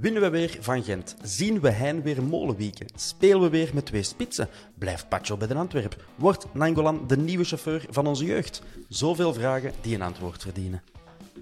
[0.00, 1.16] Winnen we weer van Gent?
[1.22, 2.86] Zien we Hein weer molenwieken?
[2.94, 4.48] Spelen we weer met twee spitsen?
[4.74, 6.04] Blijft Pacho bij de Antwerp?
[6.14, 8.62] Wordt Nangolan de nieuwe chauffeur van onze jeugd?
[8.88, 10.82] Zoveel vragen die een antwoord verdienen.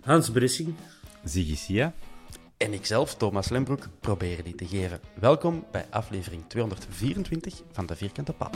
[0.01, 0.75] Hans Bressing.
[1.25, 1.95] Ziggy Sia.
[2.57, 5.01] En ikzelf, Thomas Lembroek, proberen die te geven.
[5.15, 8.51] Welkom bij aflevering 224 van De Vierkante Paal.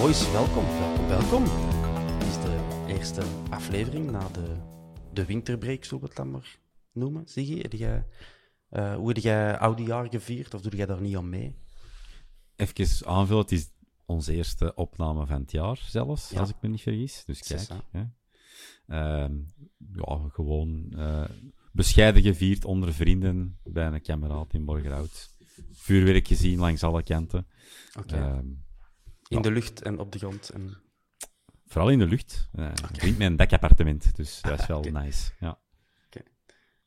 [0.00, 1.44] Boys, welkom, welkom, welkom.
[2.18, 2.65] Dit is de
[2.96, 4.56] eerste aflevering na de,
[5.12, 6.58] de winterbreak, zullen we het dan maar
[6.92, 7.28] noemen.
[7.28, 8.06] Ziggy, heb jij,
[8.68, 11.56] eh, hoe heb jij oudejaar gevierd, of doe jij daar niet aan mee?
[12.56, 13.70] Even aanvullen, het is
[14.06, 16.40] onze eerste opname van het jaar zelfs, Ja.
[16.40, 17.24] als ik me niet vergis.
[17.24, 18.04] Dus kijk, hè.
[18.86, 19.34] Ehm,
[19.92, 21.24] ja, gewoon eh,
[21.72, 25.30] bescheiden gevierd onder vrienden bij een kameraad in Borgerhout.
[25.72, 27.46] Vuurwerk gezien langs alle kanten.
[28.06, 28.38] Ehm,
[29.28, 29.40] In ja.
[29.40, 30.48] de lucht en op de grond.
[30.50, 30.76] En...
[31.66, 32.48] vooral in de lucht.
[32.58, 35.30] Uh, Ik vriend met een dekappartement, dus dat is wel nice.
[35.40, 35.58] Ja.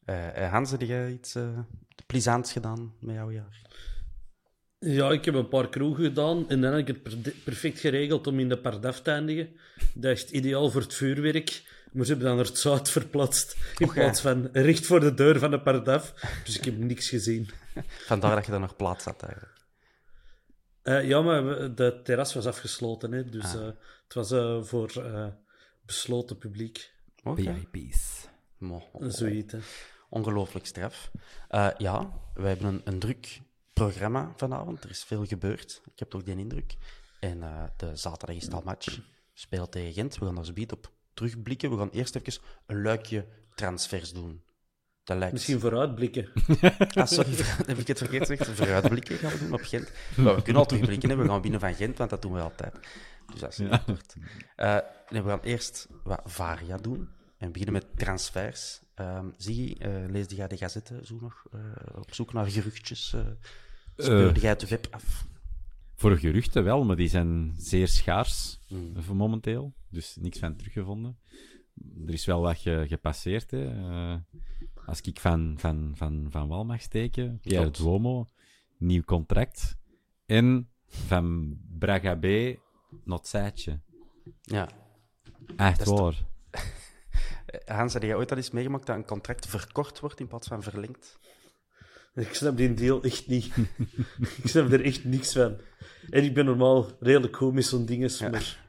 [0.06, 1.60] Eh, eh, Hans, heb jij iets uh,
[2.06, 3.62] plezants gedaan met jouw jaar?
[4.80, 8.28] Ja, ik heb een paar kroegen gedaan en dan heb ik het per- perfect geregeld
[8.28, 9.50] om in de Pardaf te eindigen.
[9.94, 11.64] Dat is ideaal voor het vuurwerk.
[11.92, 15.40] Maar ze hebben dan naar het zuid verplaatst in plaats van recht voor de deur
[15.40, 16.14] van de Pardaf.
[16.46, 17.50] Dus ik heb niks gezien.
[18.08, 19.58] Vandaar dat je daar nog plaats had eigenlijk.
[20.82, 23.68] Eh, ja, maar de terras was afgesloten, hè, dus Ah.
[23.68, 23.74] eh,
[24.10, 25.28] het was eh, voor eh,
[25.86, 26.94] besloten publiek.
[27.36, 28.28] PIP's.
[28.58, 29.56] Mo- Zoiets.
[30.10, 31.12] Ongelooflijk straf.
[31.48, 33.42] Eh, ja, wij hebben een, een druk
[33.74, 34.84] programma vanavond.
[34.84, 35.82] Er is veel gebeurd.
[35.94, 36.76] Ik heb toch die indruk.
[37.20, 39.00] En eh, de zaterdag is het al match.
[39.34, 40.18] Spelen tegen Gent.
[40.18, 41.70] We gaan daar zo op terugblikken.
[41.72, 44.44] We gaan eerst even een luikje transfers doen.
[45.04, 45.34] Dat lijkt...
[45.34, 46.32] Misschien vooruitblikken.
[46.94, 47.32] Ah, sorry,
[47.72, 48.48] heb ik het verkeerd gezegd?
[48.50, 49.92] Vooruitblikken gaan we doen op Gent.
[50.18, 51.16] Maar we kunnen al terugblikken, hè.
[51.16, 52.76] we gaan winnen van Gent, want dat doen we altijd.
[53.32, 54.16] Dus dat is niet kort.
[54.56, 54.78] Eh,
[55.10, 58.82] nee, we gaan eerst wat varia doen en beginnen met transfers.
[58.96, 61.60] Ehm Ziggy, eh, leesde jij de gazetten zo nog eh,
[61.96, 63.14] op zoek naar geruchtjes?
[63.14, 63.26] eh
[63.96, 65.28] speurde jij het web af?
[65.96, 69.02] Voor geruchten wel, maar die zijn zeer schaars Hmm.
[69.04, 69.74] voor momenteel.
[69.90, 71.18] Dus niks van teruggevonden.
[72.08, 73.52] Er is wel wat ge- gepasseerd.
[73.52, 73.70] Hè.
[74.86, 77.72] Als ik van, van, van, van wal mag steken, Pierre.
[77.72, 78.28] Duomo,
[78.78, 79.78] nieuw contract.
[80.26, 82.26] En van Braga B,
[84.42, 84.70] Ja.
[85.56, 86.16] Echt Dat waar.
[87.78, 90.64] Hans, heb jij ooit al eens meegemaakt dat een contract verkort wordt in plaats van
[90.64, 91.20] verlengd?
[92.16, 93.56] Ik snap die deal echt niet.
[94.44, 95.58] ik snap er echt niks van.
[96.10, 98.30] En ik ben normaal redelijk goed met zo'n dinges, Ja.
[98.30, 98.68] maar...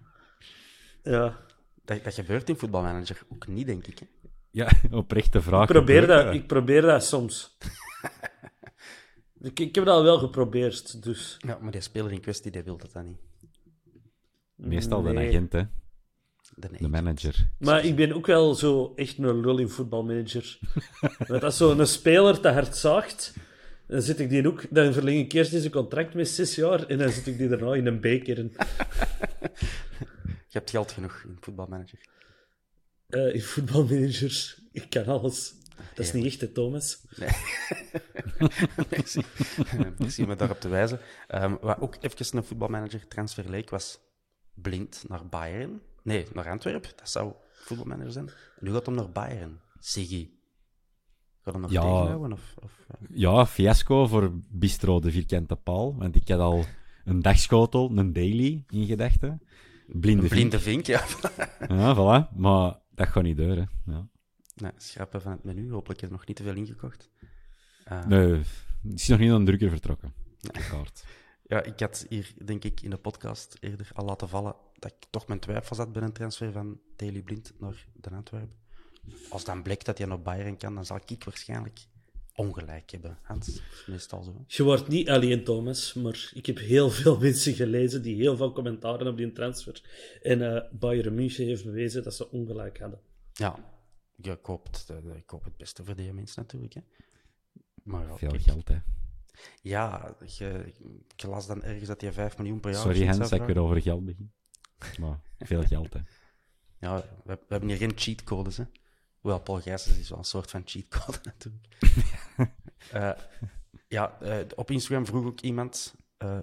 [1.03, 1.41] Ja,
[1.85, 3.99] Dat, dat gebeurt in voetbalmanager ook niet, denk ik.
[3.99, 4.07] Hè?
[4.51, 5.63] Ja, oprechte vraag.
[5.63, 7.57] ik probeer, dat, ik probeer dat soms.
[9.41, 11.37] ik, ik heb dat al wel geprobeerd, dus...
[11.39, 13.21] Ja, maar die speler in kwestie die wil dat dan niet.
[14.61, 15.29] Meestal de Nee.
[15.29, 15.63] agent, hè.
[16.55, 17.49] De, de manager.
[17.59, 20.59] Maar ik ben ook wel zo echt een lul in voetbalmanager.
[21.29, 23.35] Want als zo'n speler te hard zaagt,
[23.87, 24.67] dan zit ik die ook...
[24.71, 27.75] Dan verleng ik eerst deze contract met zes jaar en dan zit ik die daarna
[27.75, 28.53] in een B-kern.
[30.51, 31.99] Je hebt geld genoeg in voetbalmanager.
[33.09, 34.63] Eh in voetbalmanagers.
[34.73, 35.55] Ik kan alles.
[35.95, 37.05] Dat is niet echt, hè, Thomas?
[38.91, 39.23] Merci.
[39.99, 41.01] Merci om me daarop te wijzen.
[41.27, 43.99] Ehm, wat ook even een voetbalmanager transfer leek, was
[44.63, 45.81] Blind naar Bayern.
[46.03, 46.91] Nee, naar Antwerpen.
[46.97, 48.27] Dat zou voetbalmanager zijn.
[48.29, 49.61] En nu gaat hem naar Bayern.
[49.79, 50.31] Siggy.
[51.43, 51.81] Gaat hem nog Ja.
[51.81, 52.33] tegenhouden?
[52.33, 53.07] Of, of, eh?
[53.11, 55.97] Ja, fiasco voor Bistro de Vierkante Paal.
[55.97, 56.65] Want ik had al
[57.05, 59.43] een dagschotel, een daily in gedachten.
[59.87, 60.31] Blinde Een vink.
[60.51, 61.05] blinde vink, ja.
[61.69, 62.37] Ja, voilà.
[62.37, 63.65] Maar dat gaat niet door, hè.
[63.87, 64.07] Ja.
[64.57, 65.71] nee, schrappen van het menu.
[65.73, 67.11] Hopelijk is er nog niet te veel ingekocht.
[67.85, 68.33] Eh, Nee,
[68.83, 70.13] het is nog niet aan de drukker vertrokken.
[70.71, 71.05] Kaart.
[71.51, 75.07] Ja, ik had hier, denk ik, in de podcast eerder al laten vallen dat ik
[75.11, 78.57] toch mijn twijfels had bij een transfer van Daily Blind naar de Antwerpen.
[79.31, 81.81] Als dan blijkt dat hij naar Bayern kan, dan zal ik waarschijnlijk
[82.35, 83.19] ongelijk hebben.
[83.23, 84.45] Hans, dat is meestal zo.
[84.47, 88.53] Je wordt niet alleen, Thomas, maar ik heb heel veel mensen gelezen die heel veel
[88.53, 89.83] commentaren op die transfer.
[90.23, 93.01] En eh Bayern München heeft bewezen dat ze ongelijk hadden.
[93.33, 93.59] Ja,
[94.17, 96.75] ja, ik, hoop het, eh, ik hoop het beste voor die mensen natuurlijk.
[96.75, 96.81] Hè.
[97.83, 98.77] Maar ja, Veel kijk, geld, hè.
[99.63, 100.75] Ja je,
[101.17, 103.59] ik las dan ergens dat hij 5 miljoen per jaar Sorry, Hans, dat ik weer
[103.59, 104.33] over geld begin.
[104.99, 106.01] Maar veel geld, hè.
[106.79, 108.65] Ja, we, we hebben hier geen cheatcodes, hè.
[109.21, 111.67] Hoewel, Paul Gijsens is wel een soort van cheatcode, natuurlijk.
[112.91, 113.11] Eh,
[113.89, 116.39] ja, eh, op Instagram vroeg ook iemand, eh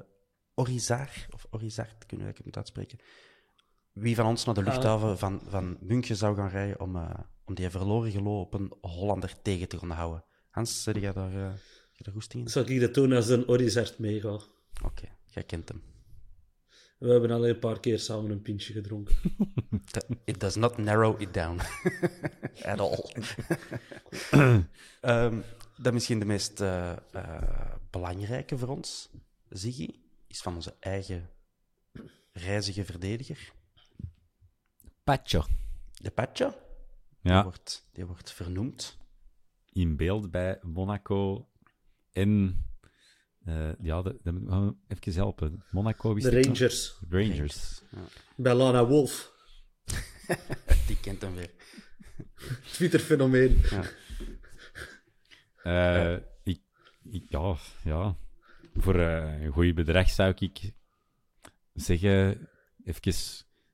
[0.53, 2.99] Orizar, of Orizart, kunnen we het moet uitspreken,
[3.91, 7.55] wie van ons naar de luchthaven van, van München zou gaan rijden om, eh, om
[7.55, 10.23] die verloren gelopen Hollander tegen te gaan houden.
[10.49, 11.53] Hans, zit jij daar, eh
[11.97, 12.49] je daar goesting in?
[12.49, 14.39] Zal ik dat doen als een Orizart meega?
[14.83, 15.81] Oké, jij kent hem.
[16.97, 19.15] We hebben al een paar keer samen een pintje gedronken.
[20.25, 21.59] It does not narrow it down.
[22.71, 23.05] At all.
[25.01, 25.41] Ehm,
[25.77, 29.09] dat misschien de meest eh, eh, belangrijke voor ons,
[29.49, 29.89] Ziggy,
[30.27, 31.29] is van onze eigen
[32.31, 33.51] reizige verdediger.
[35.03, 35.45] Pacho.
[35.93, 36.49] De Pacho.
[37.21, 38.97] Die, Ja, wordt, die wordt vernoemd.
[39.71, 41.49] in beeld bij Monaco
[42.17, 42.65] en...
[43.45, 45.63] eh, ja, de, de, oh, even helpen.
[45.71, 46.41] Monaco, De is nou?
[46.41, 46.99] Rangers.
[47.09, 47.81] Rangers.
[48.35, 49.33] Bij Lana Wolf.
[50.87, 51.51] Die kent hem weer.
[52.73, 53.61] Twitter-fenomeen.
[55.63, 56.61] Eh, ik,
[57.11, 58.17] ik, ja, ja.
[58.73, 60.73] Voor eh, een goed bedrag zou ik
[61.73, 62.49] zeggen,
[62.83, 63.13] even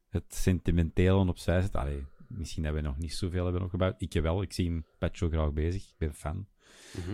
[0.10, 1.80] het sentimentele opzij zetten.
[1.80, 4.02] Allee, misschien hebben we nog niet zoveel hebben opgebouwd.
[4.02, 5.84] Ik wel, ik zie hem Petro graag bezig.
[5.84, 6.48] Ik ben fan.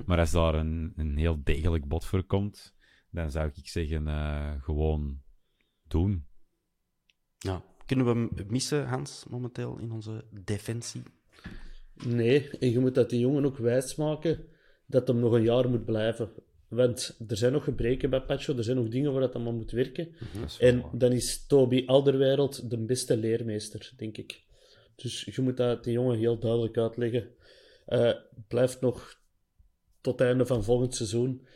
[0.06, 2.74] Maar als daar een, een heel degelijk bod voor komt,
[3.12, 5.22] dan zou ik zeggen, eh, gewoon
[5.88, 6.26] doen.
[7.38, 7.64] Ja.
[7.86, 11.04] Kunnen we hem missen, Hans, momenteel in onze defensie?
[11.94, 14.46] Nee, en je moet dat die jongen ook wijsmaken
[14.86, 16.30] dat hem nog een jaar moet blijven.
[16.68, 19.72] Want er zijn nog gebreken bij Pacho, er zijn nog dingen waar dat allemaal moet
[19.72, 20.16] werken.
[20.60, 24.44] En dan is Toby Alderwereld de beste leermeester, denk ik.
[24.96, 27.30] Dus je moet dat die jongen heel duidelijk uitleggen.
[27.86, 28.14] Eh
[28.48, 29.19] blijft nog
[30.02, 31.48] tot het einde van volgend seizoen.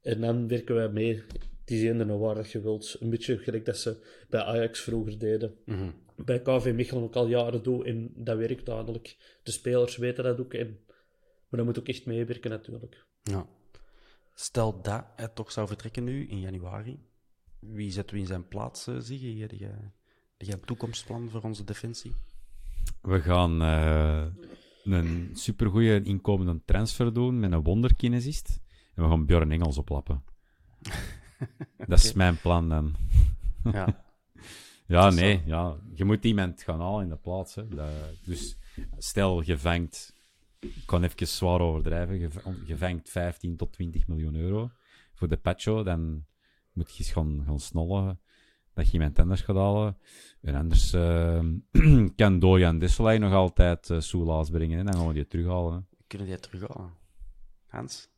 [0.00, 1.14] En dan werken wij mee.
[1.60, 2.96] Het is eender waar dat je wilt.
[3.00, 5.54] Een beetje gelijk dat ze bij Ajax vroeger deden.
[6.16, 7.84] Bij KV Mechelen ook al jaren doen.
[7.84, 9.38] En dat werkt duidelijk.
[9.42, 10.54] De spelers weten dat ook.
[10.54, 10.78] En...
[11.48, 13.06] Maar dat moet ook echt meewerken natuurlijk.
[13.22, 13.46] Ja.
[14.34, 17.06] Stel dat hij toch zou vertrekken nu, in januari.
[17.60, 18.94] Wie zetten we in zijn plaats, eh?
[18.94, 19.68] Heb jij,
[20.36, 22.12] heb jij een toekomstplan voor onze defensie?
[23.02, 24.26] We gaan eh,
[24.84, 28.60] een supergoeie inkomende transfer doen met een wonderkinesist.
[28.94, 30.22] En we gaan Björn Engels oplappen.
[31.86, 32.94] Dat is mijn plan dan.
[33.72, 33.86] Ja.
[34.86, 35.76] Ja, nee, ja.
[35.94, 37.54] je moet iemand gaan halen in de plaats.
[37.54, 37.68] Hè.
[37.68, 37.88] Dat-
[38.24, 38.56] dus
[38.98, 40.14] stel, je vangt,
[40.58, 42.28] ik kan even zwaar overdrijven, je,
[42.66, 44.70] je vangt 15 tot 20 miljoen euro
[45.14, 46.24] voor de Pacho, dan
[46.72, 48.20] moet je eens gaan, gaan snollen
[48.74, 49.96] dat je iemand anders gaat halen.
[50.42, 51.44] En anders eh,
[52.16, 54.84] kan Dorian Disselay nog altijd uh, Soelaas brengen, hè.
[54.84, 55.72] dan gaan we die terughalen.
[55.72, 55.78] hè.
[56.06, 56.90] Kunnen die terughalen?
[57.66, 58.08] Hans,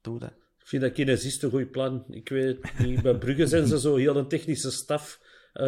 [0.00, 0.32] doe dat.
[0.58, 2.04] Ik vind dat kinesist een goed plan.
[2.10, 3.02] Ik weet het niet.
[3.02, 5.20] Bij Brugge zijn ze zo heel een technische staf
[5.52, 5.66] eh,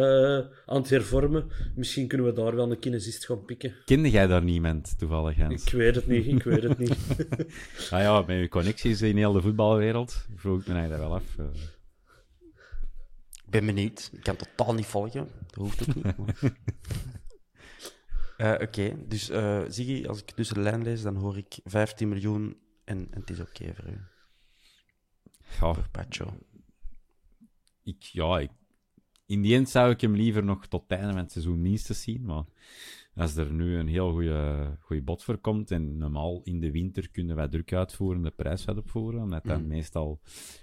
[0.65, 1.47] aan het hervormen.
[1.75, 3.75] Misschien kunnen we daar wel een kinesist gaan pikken.
[3.85, 5.63] Kende jij daar niemand toevallig, Hans?
[5.65, 6.95] Ik weet het niet, ik weet het niet.
[7.91, 11.35] Ah ja, met je connecties in heel de voetbalwereld, vroeg ik me eigenlijk wel af.
[13.51, 14.09] Ik ben benieuwd.
[14.13, 15.27] Ik kan totaal niet volgen.
[15.47, 16.17] Dat hoeft ook niet.
[16.17, 16.35] maar-
[18.37, 22.09] Eh, Oké, dus eh Ziggy, als ik tussen de lijn lees, dan hoor ik 15
[22.09, 23.91] miljoen en, en het is oké voor u.
[23.91, 26.37] ja, Voor Pacho.
[27.83, 28.49] ik, ja, ik,
[29.25, 32.01] in die end zou ik hem liever nog tot het einde van het seizoen minstens
[32.01, 32.25] zien.
[32.25, 32.43] Maar
[33.15, 34.11] als er nu een heel
[34.79, 38.65] goede bod voor komt en normaal in de winter kunnen wij druk uitvoeren, de prijs
[38.65, 40.21] wat opvoeren, omdat dan meestal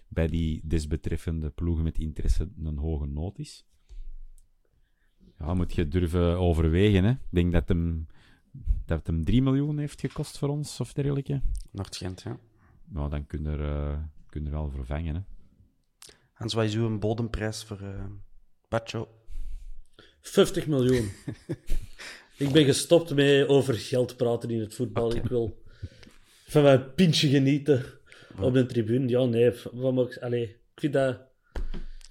[0.08, 3.66] bij die desbetreffende ploegen met interesse een hoge nood is.
[5.38, 7.04] Ja, moet je durven overwegen.
[7.04, 7.10] Hè.
[7.10, 8.06] Ik denk dat hem,
[8.84, 11.42] dat het hem 3 miljoen heeft gekost voor ons, of dergelijke.
[11.70, 12.38] Noord-Gent, ja.
[12.84, 15.14] Nou, dan kun je er, eh, kun je er wel vervangen.
[15.14, 15.20] Hè.
[16.32, 18.04] Hans, wat is uw bodemprijs voor eh
[18.68, 19.08] Pacho?
[20.20, 21.10] 50 miljoen.
[22.38, 25.14] ik ben gestopt met over geld praten in het voetbal.
[25.16, 25.62] Ik wil
[26.46, 27.84] van mijn pintje genieten
[28.40, 29.08] op de tribune.
[29.08, 29.52] Ja, nee.
[29.72, 31.20] Wat mag, ik- allee, ik vind dat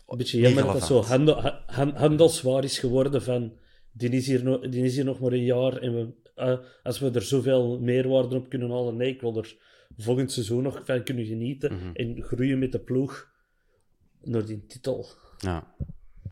[0.08, 3.58] een beetje jammer dat dat zo handel, ha- han- handelswaar is geworden van
[3.92, 7.00] die is hier, no- die is hier nog maar een jaar en we, eh, als
[7.00, 9.56] we er zoveel meerwaarde op kunnen halen, nee, ik wil er
[9.98, 11.90] volgend seizoen nog van kunnen genieten Mhm.
[11.94, 13.32] en groeien met de ploeg
[14.22, 15.06] naar die titel.
[15.38, 15.76] Ja.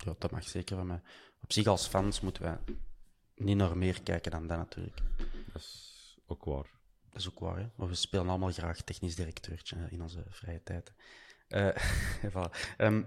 [0.05, 1.01] ja, dat mag zeker van mij.
[1.43, 2.57] Op zich, als fans, moeten wij
[3.35, 5.01] niet naar meer kijken dan dat natuurlijk.
[5.53, 6.69] Dat is ook waar.
[7.09, 7.67] Dat is ook waar, hè?
[7.75, 10.93] maar we spelen allemaal graag technisch directeurtje in onze vrije tijd.
[11.47, 11.75] Eh
[12.33, 12.75] voilà.
[12.77, 13.03] Ehm,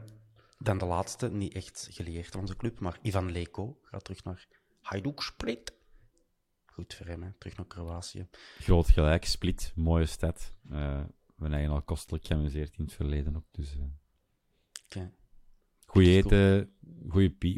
[0.59, 4.47] dan de laatste, niet echt gelieerd aan onze club, maar Ivan Leko gaat terug naar
[4.81, 5.73] Hajduk Split.
[6.67, 7.33] Goed voor hem, hè?
[7.33, 8.29] terug naar Kroatië.
[8.59, 10.53] Groot gelijk, Split, mooie stad.
[10.71, 11.05] Eh
[11.39, 13.47] we hebben al kostelijk geamuseerd in het verleden ook.
[13.51, 13.77] Dus,
[14.85, 15.13] Oké.
[15.89, 16.71] Goeie eten,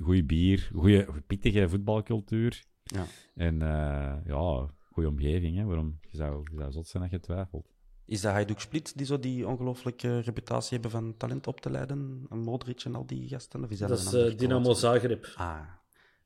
[0.03, 2.65] goeie bier, goeie pittige voetbalcultuur.
[2.83, 3.07] Ja.
[3.35, 5.57] En eh, ja, goede omgeving.
[5.57, 5.65] Hè?
[5.65, 5.99] Waarom?
[6.11, 7.69] Je zou, je zou zot zijn dat je twijfelt.
[8.05, 12.27] Is dat Hajduk Split die zo die ongelooflijke reputatie hebben van talent op te leiden?
[12.31, 13.65] En Modric en al die gasten?
[13.65, 14.75] Of is dat, is eh, Dynamo?
[14.75, 15.33] Zagreb.
[15.37, 15.61] Ah,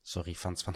[0.02, 0.74] sorry, fans van,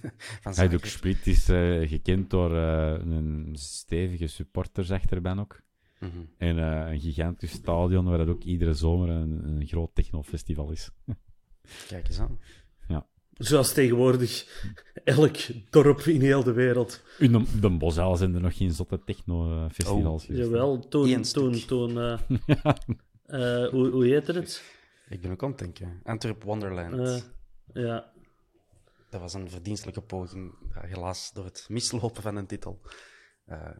[0.42, 0.84] van Hajduk.
[0.84, 5.60] Split is eh, gekend door een stevige supporters achterban ook.
[5.98, 6.18] Mhm.
[6.38, 10.90] En eh, een gigantisch stadion waar dat ook iedere zomer een, een groot technofestival is.
[11.88, 12.38] Kijk eens aan.
[13.38, 14.46] Zoals tegenwoordig
[15.04, 15.36] elk
[15.70, 17.02] dorp in heel de wereld.
[17.18, 20.22] In de, de Bosuil zijn er nog geen zotte techno-festivals.
[20.22, 20.44] Oh, geweest.
[20.44, 22.12] Jawel, toen, toen, toen, eh,
[23.64, 24.62] eh, hoe, hoe heette het?
[25.08, 26.00] Ik ben ook aan het denken.
[26.04, 26.94] Antwerp Wonderland.
[27.72, 28.12] Eh, ja,
[29.10, 32.80] Dat was een verdienstelijke poging, ja, helaas door het mislopen van een titel
[33.44, 33.70] eh,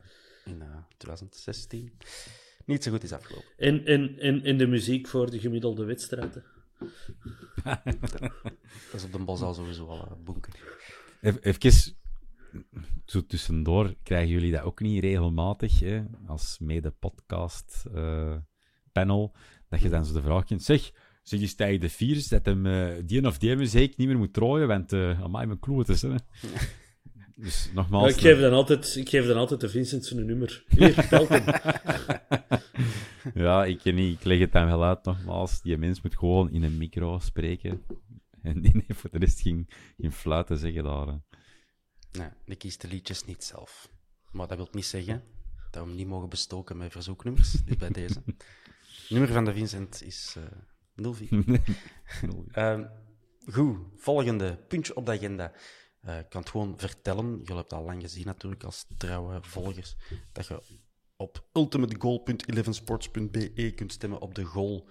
[0.49, 1.93] in eh, 2016.
[2.64, 3.49] Niet zo goed is afgelopen.
[3.57, 6.45] en, en, en, en de muziek voor de gemiddelde wedstrijden.
[8.90, 10.52] Dat is op de bos al sowieso al een bunker.
[11.21, 11.97] Even, even
[13.05, 18.37] zo tussendoor, krijgen jullie dat ook niet regelmatig, hè, als mede-podcast eh,
[18.93, 19.35] panel,
[19.69, 20.90] dat je dan zo de vraag kunt, zeg,
[21.23, 24.33] zeg eens tegen de viers dat hem eh, die of die muziek niet meer moet
[24.33, 25.95] trooien, want uh, amai, mijn kloot hè.
[27.40, 28.12] Dus Ja, nogmaals...
[28.14, 30.64] ik, geef dan altijd, ik geef dan altijd de Vincent zijn nummer.
[30.68, 31.45] Hier, hem.
[33.42, 35.62] Ja, ik, ken niet, ik leg het dan wel uit, nogmaals.
[35.62, 37.83] Die mens moet gewoon in een micro spreken.
[38.42, 41.07] En die heeft voor de rest geen, geen fluiten zeggen daar.
[41.07, 41.14] hè.
[42.12, 43.90] Nee, ik kies de liedjes niet zelf.
[44.30, 45.23] Maar dat wil niet zeggen
[45.71, 47.52] dat we hem niet mogen bestoken met verzoeknummers.
[47.52, 48.23] Dus bij deze.
[49.09, 51.45] Nummer van de Vincent is eh 04.
[52.52, 52.85] Ehm,
[53.50, 55.52] goed, volgende puntje op de agenda.
[56.00, 57.25] Eh, ik kan het gewoon vertellen.
[57.25, 59.97] Jullie hebben het al lang gezien natuurlijk als trouwe volgers.
[60.33, 60.62] Dat je
[61.17, 64.88] op ultimategoal.elevensports.be kunt stemmen op de goal.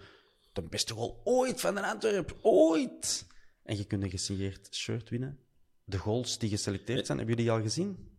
[0.53, 2.37] De beste goal ooit van de Antwerp.
[2.41, 3.27] Ooit!
[3.63, 5.39] En je kunt een gesigneerd shirt winnen.
[5.83, 8.15] De goals die geselecteerd zijn, hebben jullie die al gezien?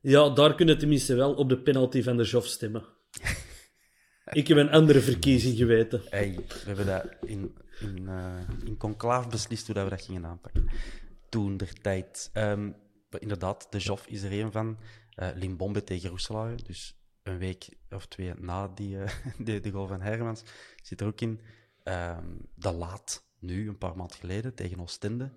[0.00, 2.84] Ja, daar kunnen tenminste wel op de penalty van de Joff stemmen.
[4.32, 6.02] Ik heb een andere verkiezing geweten.
[6.08, 10.26] Hey, we hebben dat in, in, eh, in conclave beslist hoe dat we dat gingen
[10.26, 10.68] aanpakken.
[11.36, 12.30] Toen der tijd.
[12.32, 12.70] Ehm,
[13.18, 14.78] inderdaad, de Joff is er een van.
[15.14, 16.56] Eh Limbombe tegen Roeselaar.
[16.62, 19.12] Dus een week of twee na die, eh,
[19.46, 20.42] de, de goal van Hermans
[20.82, 21.40] zit er ook in.
[21.82, 22.24] Ehm,
[22.54, 25.30] de Laat, nu, een paar maanden geleden, tegen Oostende.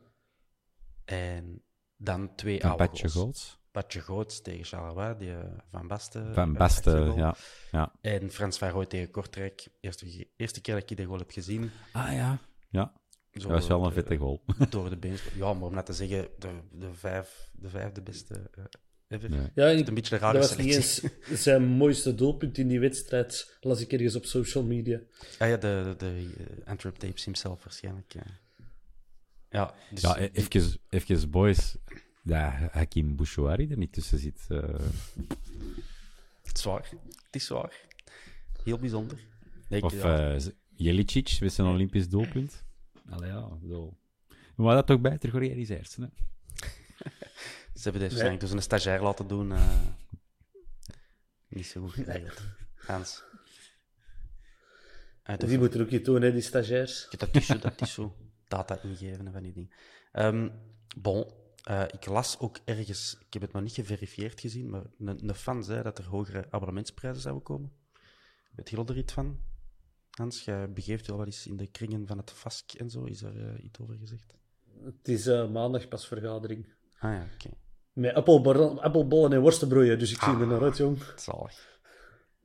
[1.06, 1.62] En
[1.98, 3.14] dan twee oude goals.
[3.14, 3.60] goals.
[3.72, 6.34] Patje Goots tegen Charleroi, die eh, Van Basten.
[6.34, 7.18] Van achtergoal.
[7.18, 7.36] ja.
[7.72, 7.94] ja.
[8.02, 9.68] En Frans van Rooij tegen Kortrijk.
[9.80, 11.72] Eerste, eerste keer dat ik die goal heb gezien.
[11.94, 12.40] Ah ja.
[12.70, 12.94] Ja,
[13.42, 14.42] dat was wel een vette goal.
[14.70, 15.18] Door de been.
[15.36, 18.64] Ja, maar om net te zeggen, de, de, vijf, de vijfde beste eh,
[19.08, 19.30] ever.
[19.30, 19.50] Nee.
[19.56, 21.02] Ja, ik, een beetje een dat rare was niet eens
[21.44, 23.58] zijn mooiste doelpunt in die wedstrijd.
[23.62, 25.00] Las ik ergens op social media.
[25.38, 28.14] Ah ja, de, de, de eh, Antwerp Tapes himself waarschijnlijk.
[28.14, 28.24] Ja,
[29.50, 31.76] ja, dus, Ja, even, even boys.
[32.24, 34.46] Ja, Hakim Bouchouari er niet tussen zit.
[34.48, 34.64] eh,
[36.44, 36.90] het is waar.
[37.26, 37.74] Het is waar.
[38.64, 39.18] Heel bijzonder.
[39.70, 40.36] Nee, of eh
[40.76, 42.64] Jelicic met zijn Olympisch doelpunt.
[43.10, 43.98] Allee, ja, bedoel.
[44.56, 46.22] Maar dat toch beter gerealiseerd zijn, hè?
[47.80, 49.52] ze hebben dit waarschijnlijk dus een stagiair laten doen.
[49.52, 49.80] eh,
[51.48, 52.42] niet zo goed geregeld.
[52.76, 53.24] Hans.
[55.24, 57.08] Uit Die moeten ook niet doen, hè, die stagiairs.
[57.10, 58.16] Ja, Dat is zo, dat is zo.
[58.48, 59.72] Data ingeven en van die dingen.
[60.12, 60.50] Ehm,
[60.98, 61.32] bon,
[61.64, 65.36] eh, ik las ook ergens, ik heb het nog niet geverifieerd gezien, maar een, een
[65.36, 67.72] fan zei dat er hogere abonnementsprijzen zouden komen.
[68.56, 69.40] Weet je er iets van?
[70.20, 73.04] Hans, jij begeeft je al wel eens in de kringen van het FASC en zo.
[73.04, 74.34] Is daar eh, iets over gezegd?
[74.84, 76.74] Het is eh, maandag pas vergadering.
[77.00, 77.50] Ah ja, oké.
[77.94, 80.98] Met appelbollen, appelbollen en worstenbroeien, dus ik zie er naar uit, jong.
[81.16, 81.80] Zalig.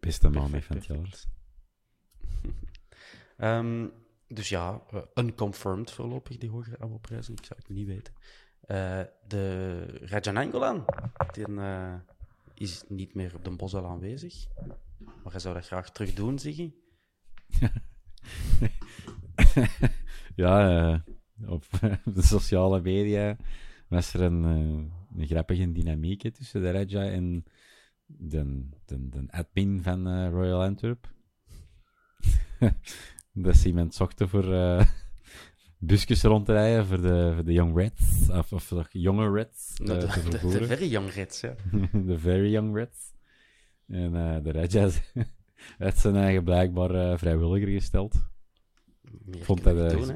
[0.01, 1.25] Beste man van het jaar.
[3.37, 3.89] Ehm,
[4.29, 4.83] dus ja,
[5.15, 7.35] unconfirmed voorlopig, die hogere abo-prijzen.
[7.35, 8.15] Ik zou het niet weten.
[8.61, 10.85] Eh, de Rajanangolan,
[11.33, 11.95] die eh,
[12.55, 14.47] is niet meer op de bos al aanwezig.
[14.99, 16.73] Maar hij zou dat graag terug doen, Ziggy.
[20.35, 20.99] Ja, eh,
[21.51, 21.65] op
[22.15, 23.37] de sociale media
[23.89, 27.45] was er een, eh, een grappige dynamiek hè, tussen de Raja en
[28.07, 31.13] de, de, de admin van eh, Royal Antwerp.
[33.33, 34.45] dat ze iemand zochten voor
[35.79, 39.77] busjes rond te rijden voor de, voor de Young Reds, of, of de jonge Reds,
[39.77, 39.99] De,
[40.31, 41.55] de, very young Reds, ja.
[41.93, 43.13] de Very Young Reds.
[43.87, 44.91] En de Raja
[45.79, 48.15] heeft zijn eigen blijkbaar eh, vrijwilliger gesteld.
[49.31, 50.11] Ik vond, dat, eh, doen,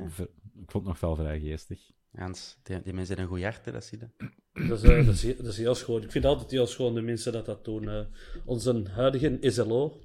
[0.62, 1.80] ik vond het nog wel vrij geestig.
[2.12, 4.28] Hans, die, die mensen hebben een goed hart, dat zie je.
[4.68, 6.02] Dat is, eh, dat, is, dat is heel schoon.
[6.02, 7.88] Ik vind altijd heel schoon de mensen dat dat doen.
[7.88, 8.00] Eh,
[8.44, 10.00] onze huidige SLO,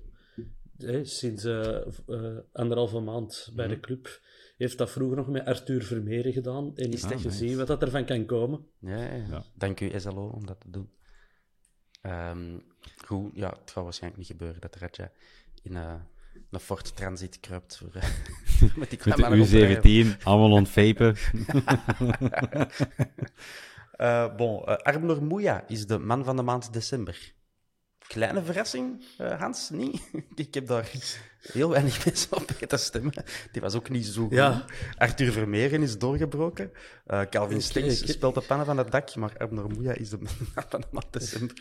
[0.77, 1.75] eh, sinds eh,
[2.07, 3.75] eh, anderhalve maand bij Mhm.
[3.75, 4.21] de club,
[4.57, 6.75] heeft dat vroeger nog met Arthur Vermeeren gedaan.
[6.75, 7.37] En Is dat je nice.
[7.47, 8.65] ziet wat dat ervan kan komen.
[8.79, 9.25] Ja, ja, ja.
[9.29, 9.43] Ja.
[9.55, 10.89] Dank u, SLO, om dat te doen.
[12.01, 12.59] Ehm,
[13.05, 15.11] goed, ja, het gaat waarschijnlijk niet gebeuren dat Raja
[15.63, 15.93] in eh,
[16.49, 17.77] een Ford Transit kruipt.
[17.77, 17.89] Voor,
[18.75, 21.15] met die Met de U17, allemaal ontvapen.
[24.37, 27.33] Bon, eh Arnor Moeja is de man van de maand december.
[28.13, 30.01] Kleine verrassing, eh, Hans, niet?
[30.35, 30.91] Ik heb daar
[31.41, 33.13] heel weinig mensen op weten stemmen.
[33.51, 34.31] Die was ook niet zo goed.
[34.31, 34.65] Ja.
[34.97, 36.71] Arthur Vermeeren is doorgebroken.
[37.05, 40.33] Eh, Calvin ik- speelt de pannen van het dak, maar Arnor Moeja is de man
[40.69, 41.57] van de maand december.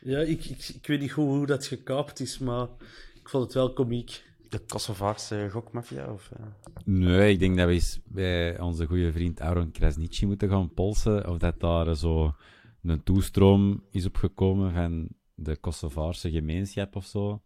[0.00, 2.66] Ja, ik, ik, ik weet niet goed hoe dat gekaapt is, maar
[3.14, 4.22] ik vond het wel komiek.
[4.48, 6.12] De Kosovaarse gokmafia?
[6.12, 6.46] Of, eh?
[6.84, 11.28] Nee, ik denk dat we eens bij onze goede vriend Aaron Krasniqi moeten gaan polsen.
[11.28, 12.34] Of dat daar zo
[12.82, 15.08] een toestroom is opgekomen van
[15.40, 17.42] de Kosovaarse gemeenschap of zo.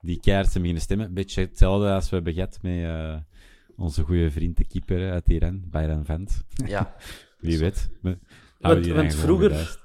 [0.00, 1.14] Die keihard zijn beginnen stemmen.
[1.14, 3.16] Beetje hetzelfde als we hebben gehad met eh,
[3.76, 6.42] onze goede vriend, de keeper hè, uit Iran, Bayram Vent.
[6.66, 6.94] Ja,
[7.40, 7.88] Wie weet.
[8.02, 8.18] We-
[8.58, 9.78] Want, vroeger,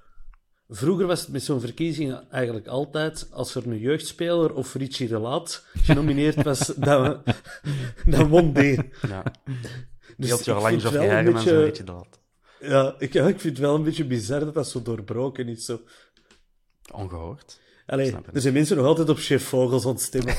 [0.70, 5.66] vroeger was het met zo'n verkiezing eigenlijk altijd, als er een jeugdspeler of Richie Relaat
[5.88, 7.22] genomineerd was, dan,
[8.05, 8.79] dan won die.
[9.07, 9.24] ja.
[10.18, 12.20] Dus Heel ik jaar lang een Hermans beetje- een beetje de lat.
[12.62, 15.66] Ja, ik, ja, ik vind het wel een beetje bizar dat dat zo doorbroken is.
[15.66, 15.79] Zo.
[16.92, 17.60] Ongehoord.
[17.86, 20.36] Allee, er zijn mensen nog altijd op chef Vogels aan het stemmen.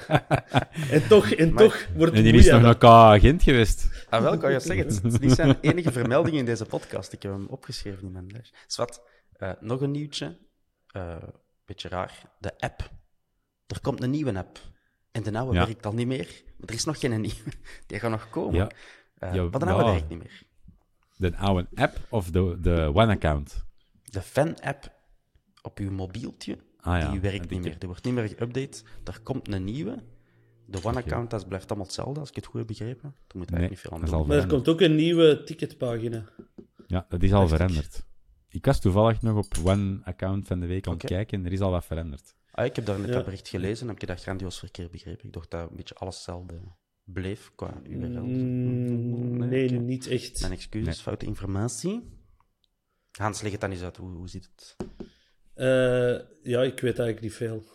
[0.90, 2.82] en toch, en toch wordt En het die is nog moeilijk.
[2.82, 4.06] naar agent geweest.
[4.10, 4.86] Ah, wel, kan je zeggen.
[4.86, 7.12] Het is niet zijn enige vermelding in deze podcast.
[7.12, 8.54] Ik heb hem opgeschreven in mijn lijst.
[8.66, 10.38] Zwat, eh, nog een nieuwtje.
[10.86, 11.16] Eh
[11.64, 12.22] beetje raar.
[12.38, 12.90] De app.
[13.66, 14.58] Er komt een nieuwe app.
[15.12, 15.66] En de oude Ja.
[15.66, 16.42] werkt al niet meer.
[16.56, 17.36] Maar er is nog geen nieuwe.
[17.86, 18.54] Die gaat nog komen.
[18.54, 18.68] Ja.
[19.18, 19.90] Eh, Ja, maar de oude ja.
[19.90, 20.42] werkt niet meer.
[21.16, 23.64] De oude app of de, de One-account?
[24.04, 24.92] De fan-app
[25.64, 27.10] op uw mobieltje, Ah ja.
[27.10, 27.78] die werkt niet meer.
[27.78, 28.82] Die wordt niet meer geüpdate.
[29.04, 30.02] Er komt een nieuwe.
[30.66, 33.14] De One-account, dat blijft allemaal hetzelfde, als ik het goed heb begrepen.
[33.28, 34.18] Er moet Nee, eigenlijk niet dat is doen.
[34.18, 36.24] al Maar er komt ook een nieuwe ticketpagina.
[36.86, 38.04] Ja, dat is al veranderd.
[38.48, 41.60] Ik was toevallig nog op One-account van de week aan het kijken en er is
[41.60, 42.34] al wat veranderd.
[42.50, 43.14] Ah, ik heb daar net Ja.
[43.14, 45.26] dat bericht gelezen en heb ik dat grandioos verkeerd begrepen.
[45.26, 46.54] Ik dacht dat een beetje alles hetzelfde
[47.04, 48.24] bleef qua URL.
[48.24, 50.40] Mm, nee, niet echt.
[50.40, 50.94] Mijn excuses, Nee.
[51.02, 52.02] foute informatie.
[53.12, 53.96] Hans, leg het dan eens uit.
[53.96, 54.76] Hoe, hoe zit het?
[55.54, 57.64] Eh, ja, ik weet eigenlijk niet veel.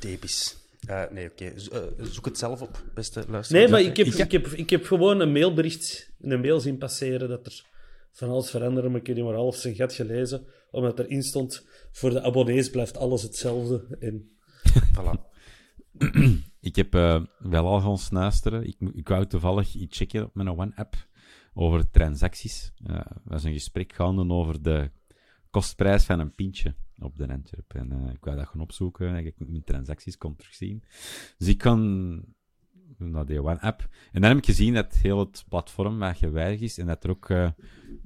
[0.00, 0.56] Typisch.
[0.86, 1.44] Eh, nee, oké.
[1.44, 3.48] Eh, zoek het zelf op, beste luisteraars.
[3.48, 6.78] Nee, maar ik heb, ik, heb, ik heb gewoon een mailbericht in een mail zien
[6.78, 7.64] passeren dat er
[8.12, 11.66] van alles veranderde, maar ik heb niet maar half zijn gat gelezen, omdat erin stond,
[11.92, 13.96] voor de abonnees blijft alles hetzelfde.
[14.00, 14.38] En
[14.96, 15.28] Voilà.
[16.60, 18.66] Ik heb eh, wel al gaan snuisteren.
[18.66, 20.94] Ik, ik wou toevallig iets checken op mijn One-app
[21.54, 22.72] over transacties.
[22.84, 24.90] Eh, Er was een gesprek gaande over de
[25.50, 27.74] kostprijs van een pintje op de Antwerp.
[27.74, 30.82] En eh, ik wou dat gaan opzoeken en ik mijn transacties kon terugzien.
[31.38, 32.22] Dus ik kan
[32.98, 33.88] naar die One-app.
[34.12, 37.10] En dan heb ik gezien dat heel het platform wat gewijzigd is en dat er
[37.10, 37.50] ook eh,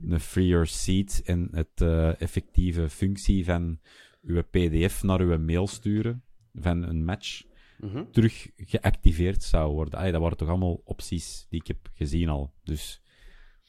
[0.09, 3.79] een freer seat en het eh, effectieve functie van
[4.23, 6.23] uw pdf naar uw mail sturen
[6.55, 7.43] van een match
[7.79, 8.05] Mhm.
[8.11, 9.99] terug geactiveerd zou worden.
[9.99, 12.53] Allee, dat waren toch allemaal opties die ik heb gezien al.
[12.63, 13.01] Dus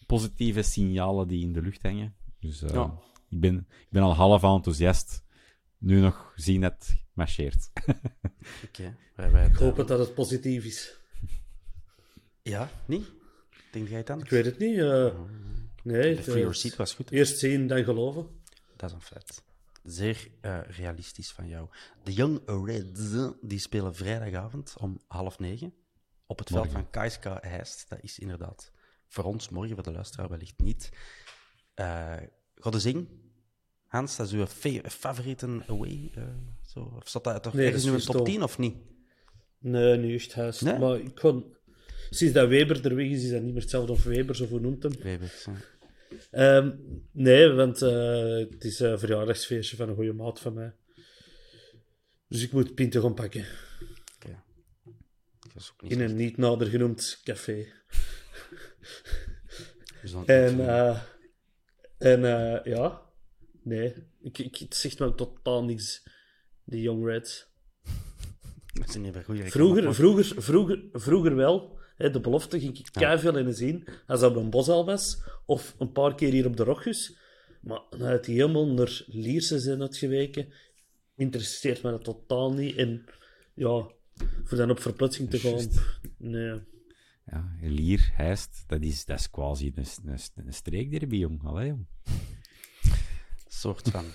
[0.05, 2.15] positieve signalen die in de lucht hangen.
[2.39, 2.99] Dus eh, Ja.
[3.29, 5.23] ik, ben, ik ben al half enthousiast.
[5.77, 7.69] Nu nog zien dat het marcheert.
[8.67, 8.97] Oké.
[9.15, 10.99] Het, ik hoop het dat het positief is.
[12.41, 13.11] Ja, niet?
[13.71, 14.19] Denk jij het dan?
[14.19, 14.77] Ik weet het niet.
[14.77, 15.13] eh,
[15.83, 17.11] nee, De eh, receipt was goed.
[17.11, 18.27] Eerst zien, dan geloven.
[18.75, 19.43] Dat is een feit.
[19.83, 21.67] Zeer eh, realistisch van jou.
[22.03, 25.73] De Young Reds die spelen vrijdagavond om half negen
[26.25, 27.85] op het veld van KSK Heist.
[27.89, 28.71] Dat is inderdaad
[29.07, 30.89] voor ons morgen, voor de luisteraar wellicht niet.
[31.73, 32.15] Eh
[32.55, 33.07] Ga de zing.
[33.87, 36.11] Hans, dat is uw fa- favoriete away?
[36.15, 36.23] eh,
[36.67, 36.79] zo.
[36.95, 38.31] Of zat dat toch Nee, ergens nu is een top Gusto.
[38.31, 38.75] 10 of niet?
[39.57, 40.61] Nee, niet echt huis.
[40.61, 40.79] Nee?
[40.79, 41.55] Maar ik kon...
[42.09, 44.59] Sinds dat Weber er weg is, is dat niet meer hetzelfde of Webers of hoe
[44.59, 44.91] noemt hem.
[45.01, 45.51] Webers, hè.
[46.31, 46.75] Ehm,
[47.11, 50.73] nee, want eh, het is een verjaardagsfeestje van een goede maat van mij.
[52.27, 53.45] Dus ik moet pinten gaan pakken.
[54.15, 54.43] Oké.
[55.39, 57.65] Dat is ook niet In een niet nader genoemd café.
[60.25, 61.01] En, eh,
[61.97, 63.01] en eh, ja,
[63.63, 66.03] nee, ik, ik, het zegt me totaal niks,
[66.63, 67.47] die Young Reds.
[68.79, 71.77] Dat zijn niet goede Vroeger, vroeger, vroeger, vroeger wel.
[71.95, 73.19] Hè, de belofte ging ik ja.
[73.19, 75.21] veel in zien als dat op een bosal was.
[75.45, 77.17] Of een paar keer hier op de Rochus.
[77.61, 80.53] Maar nadat die helemaal naar Lierse zijn uitgeweken,
[81.15, 82.75] interesseert me dat totaal niet.
[82.75, 83.05] En
[83.53, 83.87] ja,
[84.43, 85.69] voor dan op verplaatsing te gaan,
[86.17, 86.59] nee.
[87.25, 91.43] Ja, Lier, Heist, dat is, dat is quasi een, een, een streekderby, jong.
[91.43, 91.85] Allee, jong.
[93.47, 94.05] soort van.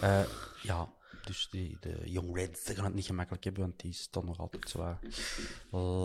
[0.00, 0.24] Eh,
[0.62, 0.92] ja,
[1.24, 4.68] dus die, de Young Reds gaan het niet gemakkelijk hebben, want die staan nog altijd
[4.68, 4.98] zo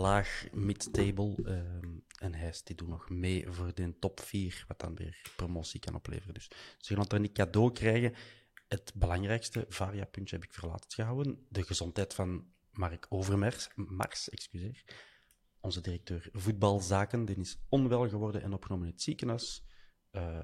[0.02, 1.34] laag mid-table.
[1.44, 5.80] ehm, en hij die doet nog mee voor de top 4, wat dan weer promotie
[5.80, 6.34] kan opleveren.
[6.34, 8.14] Dus ze gaan het niet cadeau krijgen.
[8.68, 11.46] Het belangrijkste variapuntje heb ik verlaten gehouden.
[11.48, 14.84] De gezondheid van Mark Overmars, Mars, excuseer.
[15.64, 19.64] Onze directeur voetbalzaken, die is onwel geworden en opgenomen in het ziekenhuis.
[20.10, 20.38] Eh,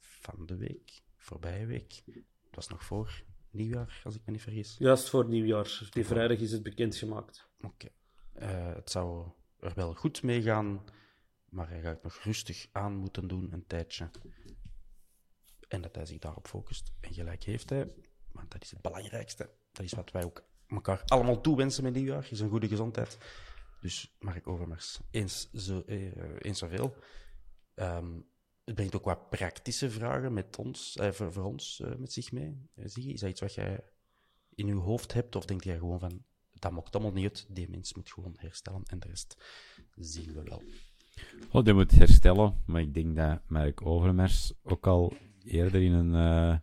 [0.00, 2.02] van de week, voorbije week.
[2.04, 4.76] Het was nog voor nieuwjaar, als ik me niet vergis.
[4.78, 5.88] Juist voor nieuwjaar.
[5.90, 7.48] Die vrijdag is het bekendgemaakt.
[7.60, 7.88] Oké.
[8.32, 10.84] Eh, het zou er wel goed mee gaan,
[11.48, 14.10] maar hij gaat het nog rustig aan moeten doen een tijdje.
[15.68, 16.92] En dat hij zich daarop focust.
[17.00, 17.92] En gelijk heeft hij,
[18.32, 19.50] want dat is het belangrijkste.
[19.72, 23.18] Dat is wat wij ook elkaar allemaal toewensen met nieuwjaar, is een goede gezondheid.
[23.82, 26.96] Dus Mark Overmars, eens, zo, eh, eens zoveel.
[27.74, 28.20] Ehm,
[28.64, 32.32] het brengt ook wat praktische vragen met ons, eh, voor, voor ons eh, met zich
[32.32, 32.68] mee.
[32.74, 33.80] Eh, Ziggy, is dat iets wat jij
[34.54, 35.36] in je hoofd hebt?
[35.36, 38.82] Of denk jij gewoon van, dat maakt allemaal niet uit, die mens moet gewoon herstellen
[38.84, 39.36] en de rest
[39.96, 40.62] zien we wel.
[41.50, 45.12] Oh, die moet herstellen, maar ik denk dat Mark Overmars ook al
[45.44, 46.58] eerder in een, eh,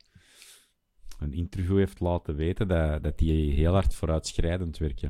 [1.20, 5.04] een interview heeft laten weten dat, dat hij heel hard vooruitschrijdend werkt.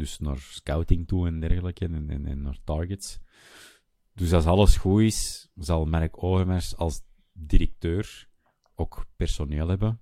[0.00, 3.18] Dus naar scouting toe en dergelijke, en, en, en naar targets.
[4.14, 8.28] Dus als alles goed is, zal Mark Overmars als directeur
[8.74, 10.00] ook personeel hebben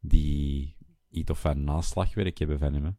[0.00, 0.76] die
[1.10, 2.84] iets of van naslagwerk hebben van hem.
[2.84, 2.90] hè.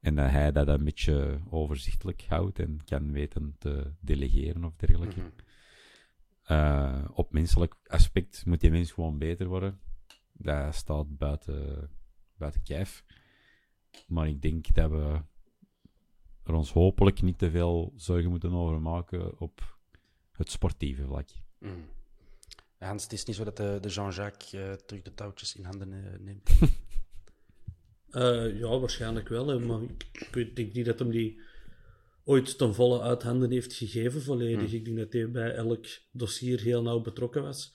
[0.00, 5.32] En dat hij dat een beetje overzichtelijk houdt en kan weten te delegeren of dergelijke.
[6.42, 9.80] Eh, op menselijk aspect moet die mens gewoon beter worden.
[10.32, 11.90] Dat staat buiten,
[12.36, 13.04] buiten kijf.
[14.06, 15.20] Maar ik denk dat we
[16.44, 19.78] er ons hopelijk niet te veel zorgen moeten over maken op
[20.32, 21.28] het sportieve vlak.
[21.58, 21.84] Mm.
[22.78, 25.92] Hans, het is niet zo dat de, de Jean-Jacques eh, terug de touwtjes in handen
[25.92, 26.50] eh, neemt.
[28.10, 29.46] Eh, ja, waarschijnlijk wel.
[29.46, 29.80] Hè, maar
[30.32, 31.40] ik, denk niet dat hem die
[32.24, 34.72] ooit ten volle uit handen heeft gegeven, volledig.
[34.72, 37.74] Ik denk dat hij bij elk dossier heel nauw betrokken was.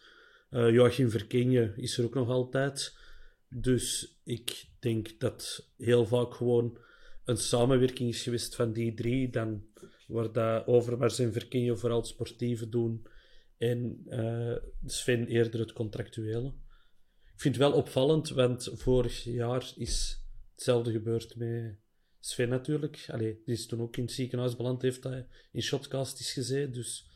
[0.49, 2.97] Eh Joachim Verkenje is er ook nog altijd.
[3.49, 6.77] Dus ik denk dat heel vaak gewoon
[7.25, 9.29] een samenwerking is geweest van die drie.
[9.29, 9.63] Dan
[10.07, 13.07] waar dat Overmars en Verkenje vooral sportieve doen.
[13.57, 16.47] En eh, Sven eerder het contractuele.
[17.33, 21.79] Ik vind het wel opvallend, want vorig jaar is hetzelfde gebeurd met
[22.19, 23.05] Sven natuurlijk.
[23.07, 26.73] Allee, die is toen ook in het ziekenhuis beland, heeft hij in Shotcast is gezeten.
[26.73, 27.09] Dus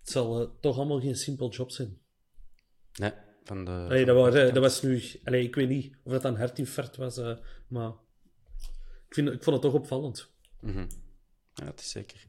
[0.00, 1.98] het zal eh, toch allemaal geen simpel job zijn.
[2.92, 3.12] Nee,
[3.46, 3.70] van de...
[3.70, 5.02] Allee, dat, was, eh, dat was nu...
[5.24, 7.36] Allee, ik weet niet of dat een hartinfarct was, eh,
[7.68, 7.92] maar
[9.08, 10.30] ik, vind, ik vond het toch opvallend.
[10.60, 10.86] Mhm.
[11.54, 12.26] Ja, het is zeker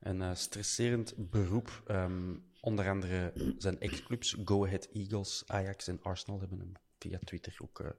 [0.00, 1.82] een eh, stresserend beroep.
[1.86, 7.56] Ehm, onder andere zijn ex-clubs Go Ahead Eagles, Ajax en Arsenal hebben hem via Twitter
[7.62, 7.94] ook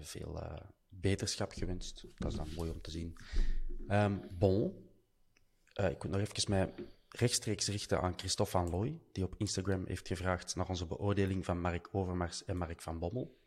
[0.00, 0.42] veel
[0.88, 2.04] beterschap gewenst.
[2.14, 3.16] Dat is dan mooi om te zien.
[3.88, 4.88] Ehm, bon,
[5.74, 6.74] ik moet nog even mij
[7.16, 11.60] rechtstreeks richten aan Christophe van Looy, die op Instagram heeft gevraagd naar onze beoordeling van
[11.60, 13.38] Mark Overmars en Mark van Bommel.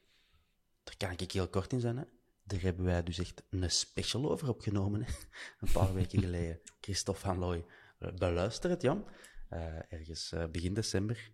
[0.83, 1.97] Daar kan ik heel kort in zijn.
[1.97, 2.03] Hè?
[2.43, 5.03] Daar hebben wij dus echt een special over opgenomen.
[5.03, 5.11] Hè?
[5.61, 6.59] Een paar weken geleden.
[6.81, 7.65] Christophe van Looy.
[7.99, 9.05] Eh, Beluister het, Jan.
[9.49, 11.31] Eh, ergens eh, begin december.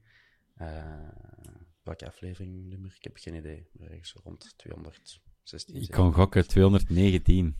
[1.83, 2.93] Welke aflevering nummer?
[2.97, 3.67] Ik heb geen idee.
[3.79, 5.75] Ergens rond 216.
[5.75, 7.57] Ik kan gokken 219.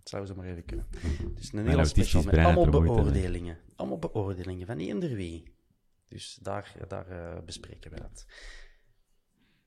[0.00, 0.86] Het zou ze maar even kunnen.
[1.34, 3.58] Dus een hele notities special met allemaal beoordelingen.
[3.76, 5.54] Allemaal beoordelingen van eender wie.
[6.08, 8.26] Dus daar, daar eh, bespreken we dat.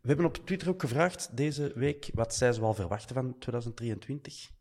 [0.02, 4.52] We hebben op Twitter ook gevraagd deze week wat zij zoal verwachten van 2023.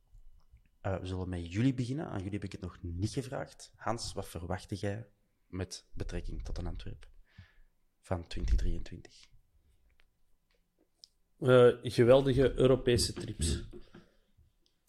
[0.80, 2.06] Eh, we zullen met jullie beginnen.
[2.06, 3.72] Aan jullie heb ik het nog niet gevraagd.
[3.76, 5.06] Hans, wat verwachtte jij
[5.46, 7.08] met betrekking tot een Antwerp
[8.00, 9.30] van 2023?
[11.38, 13.64] Eh, geweldige Europese trips.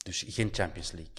[0.03, 1.13] Dus geen Champions League.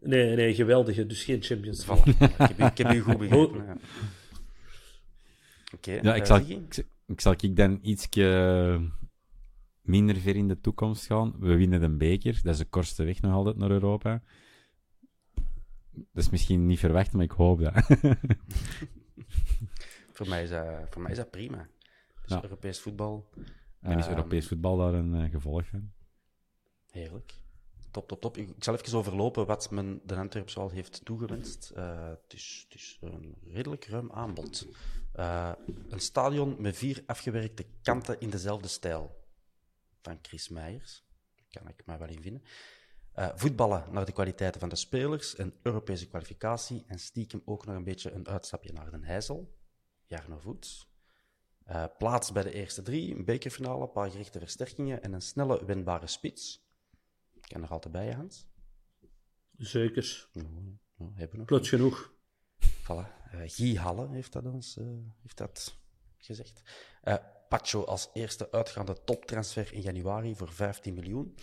[0.00, 1.06] Nee, nee, geweldige.
[1.06, 1.88] Dus geen Champions Voilà.
[2.18, 2.28] League.
[2.28, 3.64] ik, heb, u- ik heb u goed begrepen.
[3.64, 3.76] ja.
[5.74, 6.52] Oké, Ja, ik eh, zal, Ziggy?
[6.52, 8.90] ik, ik zal ik dan ietsje
[9.82, 11.34] minder ver in de toekomst gaan.
[11.38, 12.40] We winnen de beker.
[12.42, 14.22] Dat is de kortste weg nog altijd naar Europa.
[15.92, 17.74] Dat is misschien niet verwacht, maar ik hoop dat.
[20.12, 21.68] Voor mij is dat, voor mij is dat prima.
[22.22, 22.42] Dus Ja.
[22.42, 23.30] Europees voetbal.
[23.80, 25.90] En is ehm, Europees voetbal daar een eh, gevolg van?
[26.96, 27.34] Heerlijk.
[27.90, 28.36] Top, top, top.
[28.36, 31.70] Ik zal even overlopen wat men de Antwerp zoal heeft toegewenst.
[31.70, 34.66] Eh, het, is, het is een redelijk ruim aanbod.
[35.12, 35.52] Eh,
[35.88, 39.24] een stadion met vier afgewerkte kanten in dezelfde stijl.
[40.02, 41.04] Van Chris Meijers.
[41.50, 42.42] Kan ik mij wel in vinden.
[43.12, 45.38] Eh, voetballen naar de kwaliteiten van de spelers.
[45.38, 46.84] Een Europese kwalificatie.
[46.86, 49.56] En stiekem ook nog een beetje een uitstapje naar Den Heijzel.
[50.06, 50.94] Jarno Voets.
[51.64, 55.64] Eh, plaats bij de eerste drie, een bekerfinale, een paar gerichte versterkingen en een snelle,
[55.64, 56.65] winbare spits.
[57.46, 58.46] Ken er altijd bij, Hans.
[59.56, 60.28] Zeker.
[60.96, 61.46] Hebben we nog.
[61.46, 62.14] Plots genoeg.
[62.82, 63.24] Voilà.
[63.30, 64.86] Eh, Guy Halle heeft dat ons eh,
[65.22, 65.78] heeft dat
[66.16, 66.62] gezegd.
[67.02, 67.16] Eh
[67.48, 71.34] Pacho als eerste uitgaande toptransfer in januari voor 15 miljoen.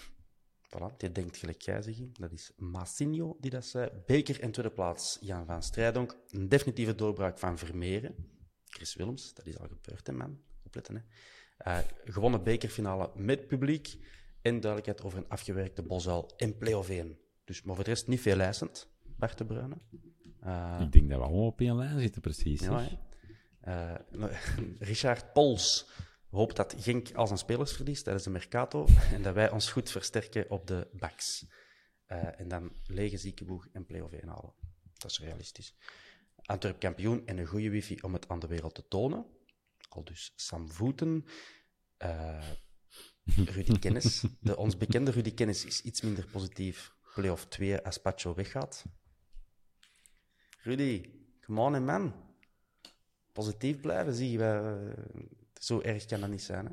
[0.67, 2.09] Voilà, dit denkt gelijk jij, Ziggy.
[2.13, 3.89] Dat is Massinho die dat zei.
[4.05, 6.17] Beker en tweede plaats Jan van Strijdonk.
[6.29, 8.15] Een definitieve doorbraak van Vermeeren.
[8.65, 10.41] Chris Willems, dat is al gebeurd, hè, man.
[10.63, 11.05] Opletten,
[11.57, 11.81] hè.
[12.03, 13.97] Gewonnen bekerfinale met publiek.
[14.43, 17.17] En duidelijkheid over een afgewerkte bosuil in play-off 1.
[17.43, 19.77] Dus, maar voor de rest niet veel eisend, Bart de Bruyne.
[20.39, 22.61] Eh, Ik denk dat we allemaal op één lijn zitten, precies.
[22.61, 22.87] ja,
[24.11, 24.31] nou,
[24.79, 25.89] Richard Pols
[26.29, 29.91] hoopt dat Genk als een spelers verliest tijdens de Mercato en dat wij ons goed
[29.91, 31.45] versterken op de backs.
[32.05, 34.53] Eh, en dan lege ziekenboeg en play-off 1 halen.
[34.93, 35.75] Dat is realistisch.
[36.35, 39.25] Antwerp kampioen en een goede wifi om het aan de wereld te tonen.
[39.89, 41.25] Al dus Sam Voeten.
[43.25, 44.23] Rudy Kennis.
[44.39, 46.93] De ons bekende Rudy Kennis is iets minder positief.
[47.13, 48.85] Play-off 2 als Pacho weggaat.
[50.63, 51.01] Rudy,
[51.41, 52.13] come on, man.
[53.31, 54.43] Positief blijven, zie je.
[54.43, 55.03] eh,
[55.53, 56.65] zo erg kan dat niet zijn.
[56.65, 56.71] Hè?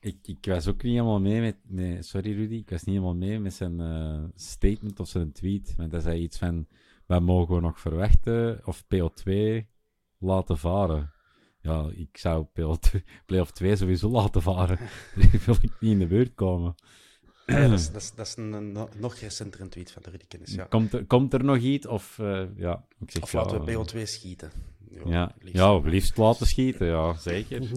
[0.00, 1.56] Ik, ik was ook niet helemaal mee met...
[1.62, 5.74] Nee, sorry Rudy, ik was niet helemaal mee met zijn eh, statement of zijn tweet.
[5.76, 6.66] Want hij zei iets van,
[7.06, 9.32] wij mogen we nog verwachten of PO2
[10.18, 11.12] laten varen.
[11.62, 14.78] Ja, ik zou PO2, Playoff 2 sowieso laten varen.
[15.14, 16.74] Daar wil ik niet in de buurt komen.
[17.46, 20.26] Ja, dat, is, dat, is, dat is een, een nog recentere tweet van de Rudy
[20.28, 20.54] Kennis.
[20.54, 20.64] Ja.
[20.64, 21.86] Komt, er, komt er nog iets?
[21.86, 24.50] Of, eh, ja, ik zeg, Of ja, laten we PO2 schieten.
[25.04, 25.56] Ja, liefst.
[25.56, 27.70] ja, liefst laten schieten, ja, zeker.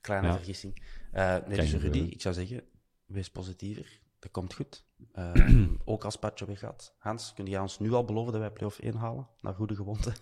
[0.00, 0.82] Kleine vergissing.
[1.12, 2.62] Eh, nee, dus Rudy, ik zou zeggen,
[3.06, 4.00] wees positiever.
[4.18, 4.84] Dat komt goed.
[5.12, 5.32] Eh,
[5.84, 6.94] ook als Patjo weggaat.
[6.98, 9.28] Hans, kun jij ons nu al beloven dat wij play-off 1 halen?
[9.40, 10.12] Naar goede gewoonte.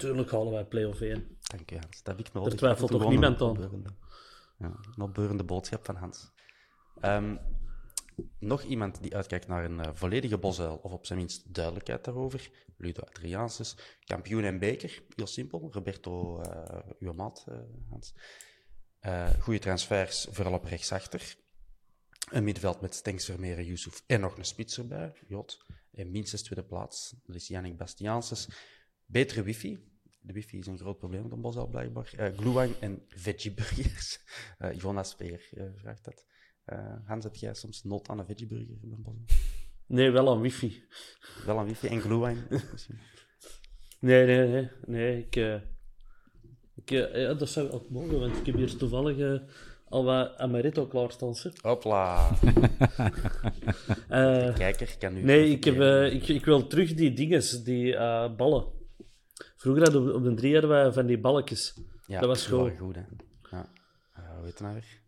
[0.00, 1.38] Tuurlijk halen wij play-off 1.
[1.40, 2.02] Dank u, Hans.
[2.02, 2.54] Dat heb ik nodig.
[2.54, 3.48] twijfelt Gewoon toch niemand aan?
[3.48, 3.94] opbeurende-
[4.58, 6.30] Ja, een opbeurende boodschap van Hans.
[7.00, 7.36] Ehm,
[8.38, 12.50] nog iemand die uitkijkt naar een eh, volledige bosuil, of op zijn minst duidelijkheid daarover.
[12.76, 15.02] Ludo Adriaanses, kampioen en beker.
[15.16, 15.68] Heel simpel.
[15.72, 17.58] Roberto, eh uw maat, eh,
[17.88, 18.14] Hans.
[19.40, 21.34] Goede transfers, vooral op rechtsachter.
[22.30, 25.64] Een middenveld met Stenks, Vermeeren, Yusuf en nog een spits erbij, Jot.
[25.92, 28.48] En minstens tweede plaats, dat is Yannick Bastiaanses.
[29.06, 29.89] Betere wifi.
[30.20, 32.12] De wifi is een groot probleem op de Bosal, blijkbaar.
[32.16, 34.18] Eh Gluwang en veggieburgers.
[34.58, 36.24] Eh Jonas Peer eh, vraagt dat.
[36.64, 39.24] Eh, Hans, heb jij soms nood aan een veggieburger de Bosal?
[39.86, 40.84] Nee, wel aan wifi.
[41.46, 42.98] Wel een wifi en misschien.
[44.00, 44.68] Nee, nee, nee.
[44.86, 45.54] nee ik, eh,
[46.74, 49.40] ik, eh, ja, dat zou ook mogen, want ik heb hier toevallig eh,
[49.90, 51.34] al wat amaretto klaarstaan.
[51.60, 52.30] Hopla.
[54.08, 55.22] Eh, Kijker kan nu...
[55.22, 58.64] nee, ik, heb, eh, ik, ik wil terug die dinges, die eh, ballen.
[59.60, 61.74] Vroeger hadden we op de drie hadden wij van die balletjes.
[62.06, 62.94] Ja, dat was waren goed.
[62.94, 63.02] hè.
[63.50, 63.68] Ja.
[64.14, 65.00] Eh, hoe heet het nou weer?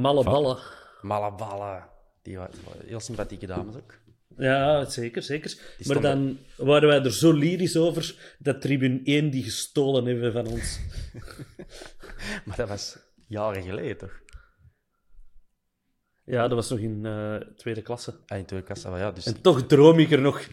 [0.00, 0.58] Malle ballen.
[1.02, 1.90] Malaballa.
[2.22, 3.94] Die waren heel sympathieke dames ook.
[4.36, 5.60] Ja, zeker, zeker.
[5.86, 10.46] Maar dan waren wij er zo lyrisch over dat tribune 1 die gestolen hebben van
[10.46, 10.78] ons.
[12.44, 14.20] Maar dat was jaren geleden, toch?
[16.26, 18.18] Ja, dat was nog in eh, tweede klasse.
[18.26, 19.12] Ah, in tweede kassa, wel ja.
[19.12, 20.48] Dus En toch droom ik er nog,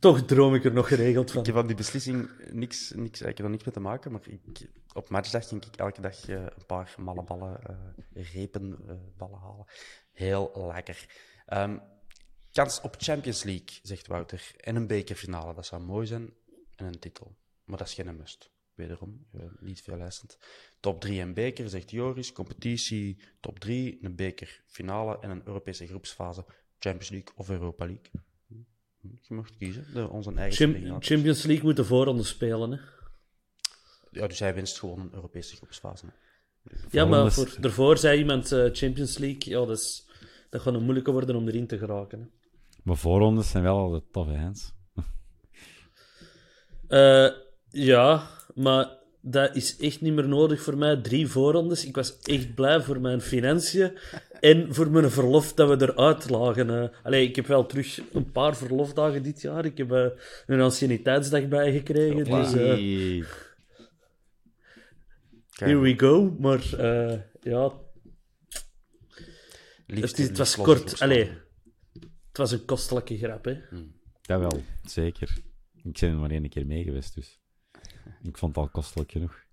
[0.00, 1.40] toch droom ik er nog geregeld van.
[1.40, 4.20] Ik heb aan die beslissing niks, niks, ik heb er niks mee te maken, maar
[4.26, 8.78] ik, op matchdag ging ik elke dag eh, een paar malle ballen, eh, repen
[9.16, 9.64] ballen halen.
[10.12, 11.06] Heel lekker.
[11.46, 11.78] Ehm,
[12.52, 14.50] kans op Champions League, zegt Wouter.
[14.56, 16.34] En een bekerfinale, dat zou mooi zijn.
[16.76, 17.36] En een titel.
[17.64, 18.50] Maar dat is geen must.
[18.78, 20.38] Wederom, eh, niet veel eisend.
[20.80, 22.32] Top 3 en beker, zegt Joris.
[22.32, 26.44] Competitie, top 3, een bekerfinale en een Europese groepsfase.
[26.78, 28.10] Champions League of Europa League.
[29.00, 31.00] Je mag kiezen, de, onze eigen.
[31.00, 32.70] Champions League moet de voorronde spelen.
[32.70, 32.78] Hè?
[34.10, 36.06] Ja, dus hij winst gewoon een Europese groepsfase.
[36.06, 36.12] hè.
[36.90, 40.08] Ja, maar voor, daarvoor zei iemand eh, Champions League, ja, dat, is,
[40.50, 42.20] dat gaat moeilijker worden om erin te geraken.
[42.20, 42.26] hè.
[42.82, 44.76] Maar voorrondes zijn wel altijd tof, hè, Hans?
[46.88, 47.28] Eh,
[47.68, 50.96] ja, maar dat is echt niet meer nodig voor mij.
[50.96, 51.84] Drie voorrondes.
[51.86, 53.98] Ik was echt blij voor mijn financiën
[54.40, 56.92] en voor mijn verlof dat we eruit lagen.
[57.02, 59.64] Allee, ik heb wel terug een paar verlofdagen dit jaar.
[59.64, 60.06] Ik heb eh,
[60.46, 62.24] een anciëniteitsdag bijgekregen.
[62.24, 63.24] Dus Hey.
[65.54, 66.36] here we go.
[66.38, 67.72] Maar eh, ja,
[69.86, 70.90] Liefst- het, was los- kort.
[70.90, 71.30] los- Allee,
[72.28, 73.56] het was een kostelijke grap, hè.
[74.22, 75.36] Dat wel, zeker.
[75.84, 77.38] Ik ben er maar één keer mee geweest, dus.
[78.22, 79.46] Ik vond het al kostelijk genoeg.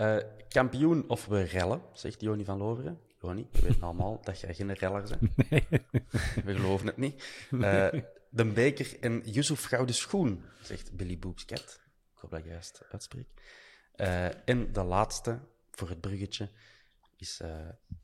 [0.00, 0.16] Eh,
[0.48, 3.00] kampioen of we rellen, zegt Joni van Loveren.
[3.20, 5.32] Joni, we weten allemaal dat jij geen reller bent.
[6.44, 7.24] We geloven het niet.
[7.50, 7.88] Eh,
[8.30, 11.80] de beker en Yusuf Gouden Schoen, zegt Billy Boopscat.
[12.14, 13.26] Ik hoop dat ik juist uitspreek.
[13.94, 15.38] Eh, en de laatste,
[15.70, 16.50] voor het bruggetje,
[17.16, 17.40] is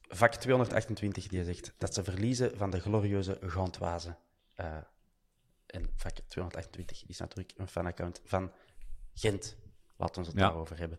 [0.09, 4.17] vak 228, die zegt dat ze verliezen van de glorieuze Gantoise.
[5.67, 8.53] En vak 228 is natuurlijk een fanaccount van
[9.19, 9.57] Gent.
[9.97, 10.47] Laten we het Ja.
[10.47, 10.99] daarover hebben.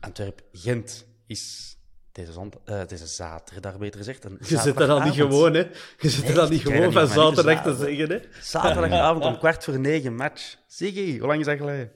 [0.00, 1.76] Antwerp-Gent is
[2.12, 4.24] deze, zond, eh, deze zaterdag, beter gezegd.
[4.24, 5.60] Een Je zit er al niet gewoon, hè.
[5.98, 8.18] Je zit er al niet gewoon van zaterdag te zeggen, hè.
[8.40, 10.56] Zaterdagavond om kwart voor negen match.
[10.66, 11.92] Ziggy, hoe lang is dat geleden?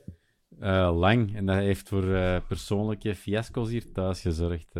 [0.60, 1.36] Eh, lang.
[1.36, 4.72] En dat heeft voor eh, persoonlijke fiasco's hier thuis gezorgd.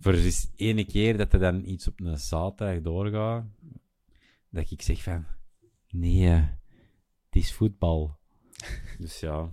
[0.00, 3.44] voor eens ene keer dat er dan iets op een zaterdag doorgaat,
[4.50, 5.26] dat ik zeg van,
[5.88, 6.50] nee, het
[7.30, 8.17] is voetbal.
[8.98, 9.48] Dus ja.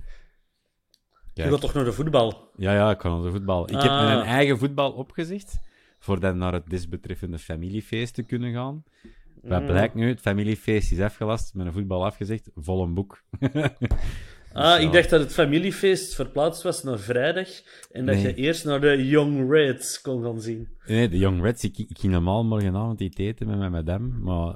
[1.33, 2.49] Je gaat toch naar de voetbal?
[2.57, 3.63] Ja, ja, ik kan naar de voetbal.
[3.63, 4.05] Ik heb Ah.
[4.05, 5.57] mijn eigen voetbal opgezegd,
[5.99, 8.83] voor dan naar het desbetreffende familiefeest te kunnen gaan.
[9.41, 9.67] Wat Mm.
[9.67, 10.07] blijkt nu?
[10.09, 13.21] Het familiefeest is afgelast, met een voetbal afgezegd, vol een boek.
[14.53, 14.77] Ah, ja.
[14.77, 17.47] ik dacht dat het familiefeest verplaatst was naar vrijdag
[17.91, 18.23] en dat Nee.
[18.23, 20.67] je eerst naar de Young Reds kon gaan zien.
[20.85, 24.55] Nee, de Young Reds, ik, ik ging normaal morgenavond iets eten met mijn madame, maar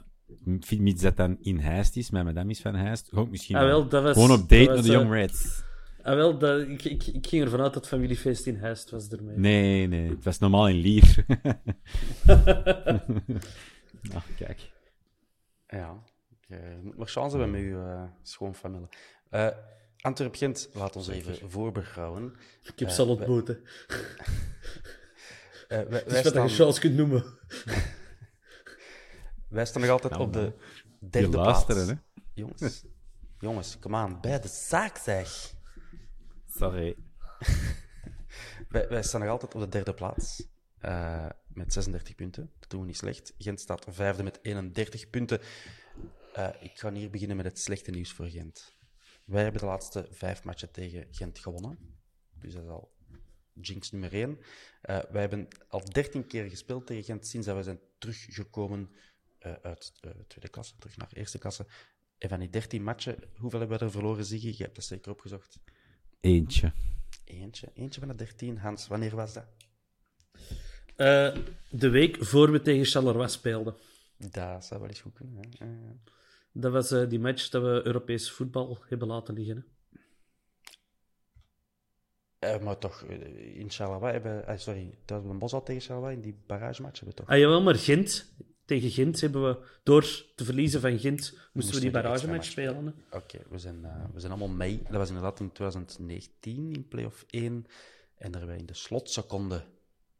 [0.79, 3.87] mits dat dan in Heist is, mijn madame is van Heist, ik misschien Ah, wel,
[3.87, 5.61] dat was- gewoon op date dat met de Young eh, Reds.
[6.03, 9.37] Ah, wel, dat, ik, ik, ik ging ervan uit dat familiefeest in Heist was ermee.
[9.37, 11.25] Nee, nee, het was normaal in Lier.
[14.01, 14.71] nou, kijk.
[15.67, 16.03] Ja,
[16.47, 18.87] je moet nog chance hebben met je eh, schoonfamilie.
[19.29, 19.47] Eh
[20.01, 22.33] Antwerp-Gent, laat ons even voorbeschouwen.
[22.63, 23.47] ik heb eh, ze al ontmoet,
[25.67, 27.23] wij, Dat is wat je chance kunt noemen.
[29.49, 30.53] wij staan nog altijd Nou, op de
[30.99, 31.67] derde plaats.
[31.67, 31.93] hè.
[32.33, 32.83] Jongens,
[33.39, 35.53] jongens, kom aan, bij de zaak zeg.
[36.45, 36.95] Sorry.
[38.69, 40.47] Wij, wij staan nog altijd op de derde plaats.
[40.79, 42.51] eh, met 36 punten.
[42.59, 43.33] Dat doen we niet slecht.
[43.37, 45.39] Gent staat vijfde met 31 punten.
[46.33, 48.77] Eh, ik ga hier beginnen met het slechte nieuws voor Gent.
[49.25, 51.97] Wij hebben de laatste vijf matchen tegen Gent gewonnen.
[52.39, 52.91] Dus dat is al
[53.53, 54.39] jinx nummer één.
[54.81, 58.89] Eh, wij hebben al 13 keer gespeeld tegen Gent sinds dat we zijn teruggekomen
[59.39, 61.65] eh, uit de tweede klasse, terug naar eerste klasse.
[62.17, 64.47] En van die 13 matchen, hoeveel hebben we er verloren, Ziggy?
[64.57, 65.59] Je hebt dat zeker opgezocht.
[66.19, 66.71] Eentje.
[67.23, 67.71] Eentje.
[67.73, 68.57] Eentje van de 13.
[68.57, 69.45] Hans, wanneer was dat?
[70.95, 71.35] Eh,
[71.69, 73.75] de week voor we tegen Charleroi speelden.
[74.17, 75.35] Dat zou wel eens goed kunnen.
[75.57, 75.65] Hè?
[75.65, 75.89] Eh,
[76.51, 79.65] Dat was eh, die match dat we Europees voetbal hebben laten liggen.
[82.39, 82.47] Hè.
[82.55, 84.47] eh, maar toch, eh, in Charleroi hebben...
[84.47, 87.29] eh, sorry, dat was een bos al tegen Charleroi in die barragematch hebben we toch...
[87.35, 88.33] Ah jawel, maar Gent,
[88.69, 90.01] tegen Gent hebben we, door
[90.35, 92.95] te verliezen van Gent, moesten we Moesten die we die barragematch extra match spelen.
[93.11, 94.81] Oké, we, zijn, eh, we zijn allemaal mee.
[94.83, 97.65] Dat was inderdaad in 2019 in play-off 1.
[98.15, 99.63] En daar hebben we in de slotseconde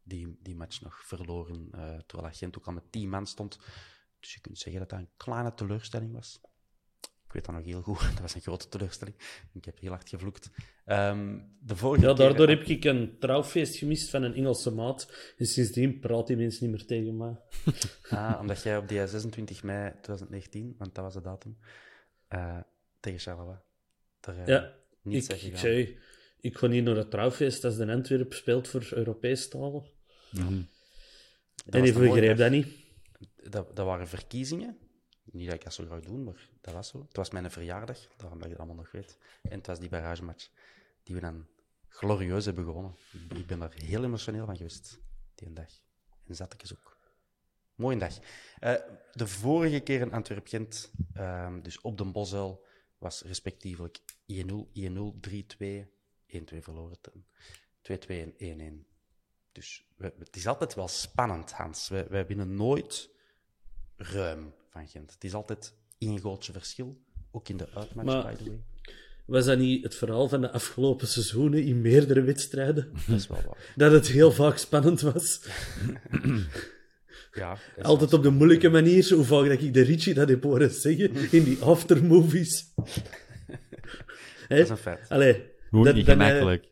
[0.02, 1.68] die, die match nog verloren.
[1.72, 3.58] eh, terwijl Gent ook al met 10 man stond.
[4.20, 6.40] Dus je kunt zeggen dat dat een kleine teleurstelling was.
[7.30, 8.00] Ik weet dat nog heel goed.
[8.12, 9.16] Dat was een grote teleurstelling.
[9.52, 10.50] Ik heb heel hard gevloekt.
[10.84, 15.32] Ehm, de vorige Ja, keer- daardoor heb ik een trouwfeest gemist van een Engelse maat.
[15.38, 17.36] En sindsdien praat die mensen niet meer tegen mij.
[18.18, 21.58] Ah, omdat jij op die 26 mei 2019, want dat was de datum,
[22.28, 22.58] eh,
[23.00, 23.56] tegen Charleroi.
[24.20, 25.98] Eh, Ja, niet ik, ik zei,
[26.40, 29.86] ik ga niet naar het trouwfeest als de Antwerp speelt voor Europees taal.
[30.30, 32.66] Dat En ik begreep dat niet.
[33.48, 34.78] Dat, dat waren verkiezingen.
[35.32, 37.02] Niet dat ik dat zo graag doe, maar dat was zo.
[37.08, 39.16] Het was mijn verjaardag, daarom dat je het allemaal nog weet.
[39.42, 40.48] En het was die barragematch
[41.02, 41.46] die we dan
[41.88, 42.94] glorieus hebben gewonnen.
[43.34, 44.98] Ik ben daar heel emotioneel van geweest,
[45.34, 45.70] die dag.
[46.26, 46.98] En zat ik eens ook.
[47.74, 48.18] Mooie dag.
[48.58, 48.74] Eh,
[49.12, 52.66] de vorige keer in Antwerp-Gent, ehm, dus op de Bosuil,
[52.98, 55.86] was respectievelijk 1-0, 1-0, 3-2,
[56.26, 57.00] 1-2 verloren.
[57.00, 57.24] ten-
[57.82, 58.86] 2-2 en 1-1.
[59.52, 61.88] Dus we- het is altijd wel spannend, Hans.
[61.88, 63.10] Wij, wij winnen nooit
[64.00, 65.12] ruim van Gent.
[65.12, 68.60] Het is altijd één goaltje verschil, ook in de uitmatch, Maar- by the way.
[69.26, 72.92] Was dat niet het verhaal van de afgelopen seizoenen in meerdere wedstrijden?
[73.06, 73.72] Dat is wel waar.
[73.76, 75.40] Dat het heel vaak spannend was.
[77.32, 80.70] Ja, Altijd op de moeilijke manier, hoe vaak dat ik de Richie dat heb horen
[80.70, 82.64] zeggen in die aftermovies.
[84.48, 85.08] Dat is een feit.
[85.08, 86.68] Allee, Moet dat- niet eh, gemakkelijk.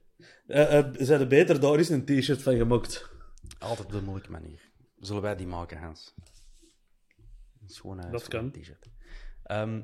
[0.46, 3.08] eh, eh, ze hadden beter daar eens een t-shirt van gemaakt.
[3.58, 4.60] Altijd op de moeilijke manier.
[5.00, 6.14] Zullen wij die maken, Hans?
[7.82, 8.50] Een, Dat kan.
[8.50, 8.88] t-shirt.
[9.42, 9.80] Ehm,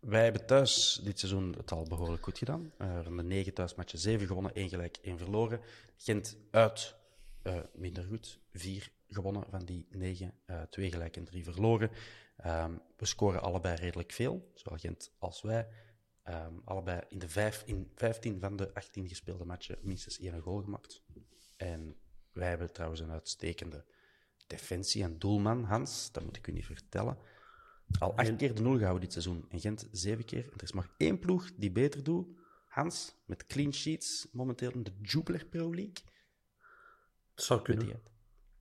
[0.00, 2.72] wij hebben thuis dit seizoen het al behoorlijk goed gedaan.
[2.78, 5.60] Eh, van de negen thuismatchen, zeven gewonnen, één gelijk, één verloren.
[5.96, 6.96] Gent uit,
[7.42, 8.40] eh, minder goed.
[8.52, 11.90] Vier gewonnen van die negen, eh, twee gelijk en drie verloren.
[12.36, 15.68] Ehm, we scoren allebei redelijk veel, zowel Gent als wij.
[16.22, 20.62] Ehm, allebei in, de vijf, in 15 van de 18 gespeelde matchen minstens één goal
[20.62, 21.02] gemaakt.
[21.56, 21.96] En
[22.32, 23.84] wij hebben trouwens een uitstekende
[24.52, 26.12] defensie en doelman, Hans.
[26.12, 27.16] Dat moet ik u niet vertellen.
[27.98, 29.44] Al acht keer de nul gehouden dit seizoen.
[29.48, 30.44] En Gent zeven keer.
[30.44, 32.26] En er is maar één ploeg die beter doet.
[32.68, 35.94] Hans, met clean sheets, momenteel in de Jupiler Pro League.
[37.34, 37.86] Het zou Weet kunnen.
[37.86, 38.10] je het?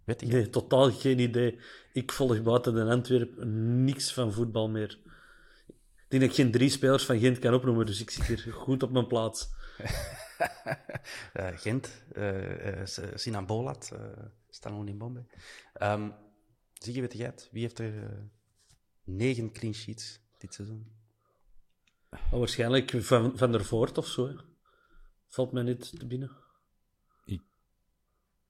[0.04, 0.28] Weet je?
[0.28, 1.60] Nee, totaal geen idee.
[1.94, 5.00] Ik volg buiten de Antwerpen niks van voetbal meer.
[5.68, 8.54] Ik denk dat ik geen drie spelers van Gent kan opnoemen, dus ik zit hier
[8.64, 9.50] goed op mijn plaats.
[11.34, 15.26] Eh, Gent, eh eh, S- Sinan Bolat, eh Stallone in Bombay.
[15.74, 16.10] Ehm
[16.74, 17.50] zie je, weet jij het?
[17.52, 18.20] Wie heeft er eh,
[19.04, 20.92] negen clean sheets dit seizoen?
[22.12, 24.28] Oh, waarschijnlijk van, van der Voort of zo.
[24.28, 24.36] hè.
[25.28, 26.32] Valt mij niet te binnen.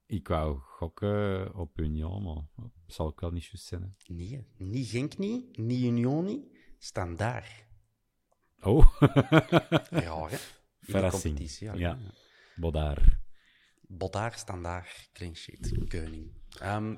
[0.05, 3.81] Ik wou gokken op Union, maar dat zal ook wel niet juist zijn.
[3.81, 4.13] hè.
[4.13, 6.45] Nee, niet Genk niet, niet Union niet,
[6.77, 7.65] Standaard.
[8.61, 8.99] Oh,
[9.89, 10.35] Ja, hè?
[10.35, 10.37] In
[10.79, 11.35] de verrassing.
[11.35, 11.73] competitie, ja.
[11.73, 11.99] Ja,
[12.55, 13.20] Bodaar.
[13.97, 16.31] Bodaar, Standaard, clean sheet, Keuning.
[16.59, 16.95] Ehm,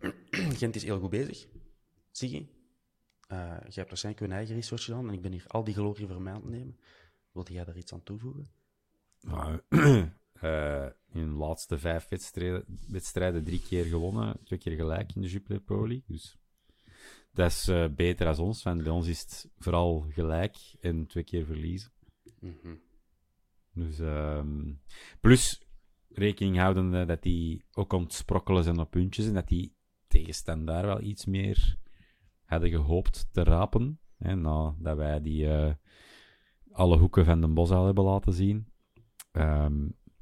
[0.60, 1.46] Gent is heel goed bezig.
[2.10, 2.46] Zie je?
[3.26, 6.06] Eh, jij hebt waarschijnlijk je eigen research gedaan en ik ben hier al die glorie
[6.06, 6.78] voor mij aan het nemen.
[7.32, 8.48] Wilde jij daar iets aan toevoegen?
[9.20, 9.60] Maar,
[10.40, 15.28] eh, in de laatste vijf wedstrijden, wedstrijden drie keer gewonnen, twee keer gelijk in de
[15.28, 16.04] Jupiler Pro League.
[16.06, 16.38] Dus
[17.32, 21.24] dat is eh, beter als ons, want bij ons is het vooral gelijk en twee
[21.24, 21.92] keer verliezen.
[22.40, 22.74] Mhm.
[23.72, 24.72] Dus, ehm,
[25.20, 25.69] plus
[26.12, 29.74] rekening houden dat die ook aan het sprokkelen zijn op puntjes en dat die
[30.08, 31.78] tegenstander wel iets meer
[32.44, 33.98] hadden gehoopt te rapen.
[34.18, 35.74] Hè, nadat wij die eh,
[36.72, 38.66] alle hoeken van de bos al hebben laten zien.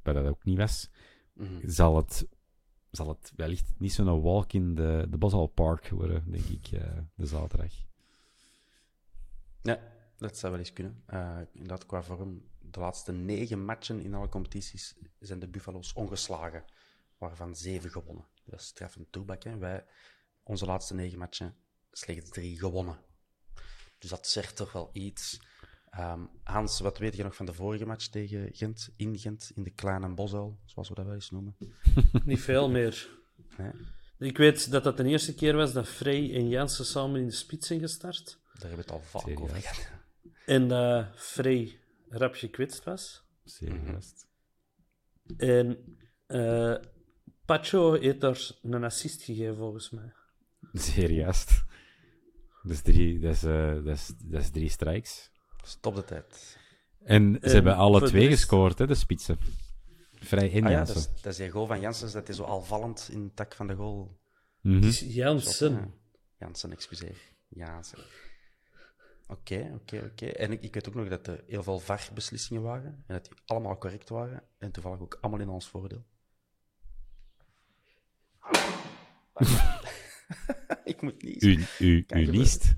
[0.02, 0.90] Waar dat ook niet was.
[1.32, 1.68] Mhm.
[1.68, 2.28] Zal het,
[2.90, 6.98] zal het wellicht niet zo'n walk in de, de Boshal Park worden, denk ik, eh,
[7.14, 7.72] de zaterdag.
[9.62, 9.80] Ja,
[10.16, 11.02] dat zou wel eens kunnen.
[11.06, 16.64] Eh inderdaad, qua vorm, de laatste negen matchen in alle competities zijn de Buffalo's ongeslagen,
[17.18, 18.26] waarvan zeven gewonnen.
[18.44, 19.42] Dat is treffend toebak.
[19.42, 19.58] Hè?
[19.58, 19.84] Wij,
[20.42, 21.54] onze laatste negen matchen,
[21.92, 22.98] slechts drie gewonnen.
[23.98, 25.40] Dus dat zegt toch wel iets.
[25.90, 29.62] Ehm, Hans, wat weet je nog van de vorige match tegen Gent, in Gent, in
[29.62, 31.56] de Kleine Bosuil, zoals we dat wel eens noemen?
[32.24, 33.08] Niet veel meer.
[33.56, 33.72] Nee,
[34.18, 37.32] Ik weet dat dat de eerste keer was dat Frey en Jansen samen in de
[37.32, 38.38] spits zijn gestart.
[38.52, 39.90] daar hebben we het al vaak over gehad.
[40.46, 41.80] En dat Frey
[42.10, 43.24] rap gekwetst was.
[43.44, 44.26] Zeer juist.
[45.36, 45.96] En
[46.26, 46.74] eh
[47.44, 50.12] Pacho heeft daar een assist gegeven, volgens mij.
[50.72, 51.64] Zeer juist.
[52.62, 55.30] Dat is drie, dat is, eh, dat is, dat is drie strikes.
[55.64, 56.58] Stop de tijd.
[57.04, 59.38] En ze En hebben alle de twee rest- gescoord, hè, de spitsen.
[60.14, 60.94] Vrij en Ah ja, Jansen.
[60.94, 63.32] dat is, dat is die goal van Janssens, dat is zo al vallend in de
[63.34, 64.18] tak van de goal
[64.60, 64.74] Mhm.
[64.74, 65.72] Het is Jansen.
[65.72, 65.88] Ja.
[67.48, 67.98] Jansen,
[69.30, 70.26] Oké, oké, oké.
[70.26, 73.04] En ik, ik weet ook nog dat er heel veel VAR-beslissingen waren.
[73.06, 74.42] En dat die allemaal correct waren.
[74.58, 76.04] En toevallig ook allemaal in ons voordeel.
[80.84, 81.42] ik moet niet.
[81.42, 82.74] U, u, u niest.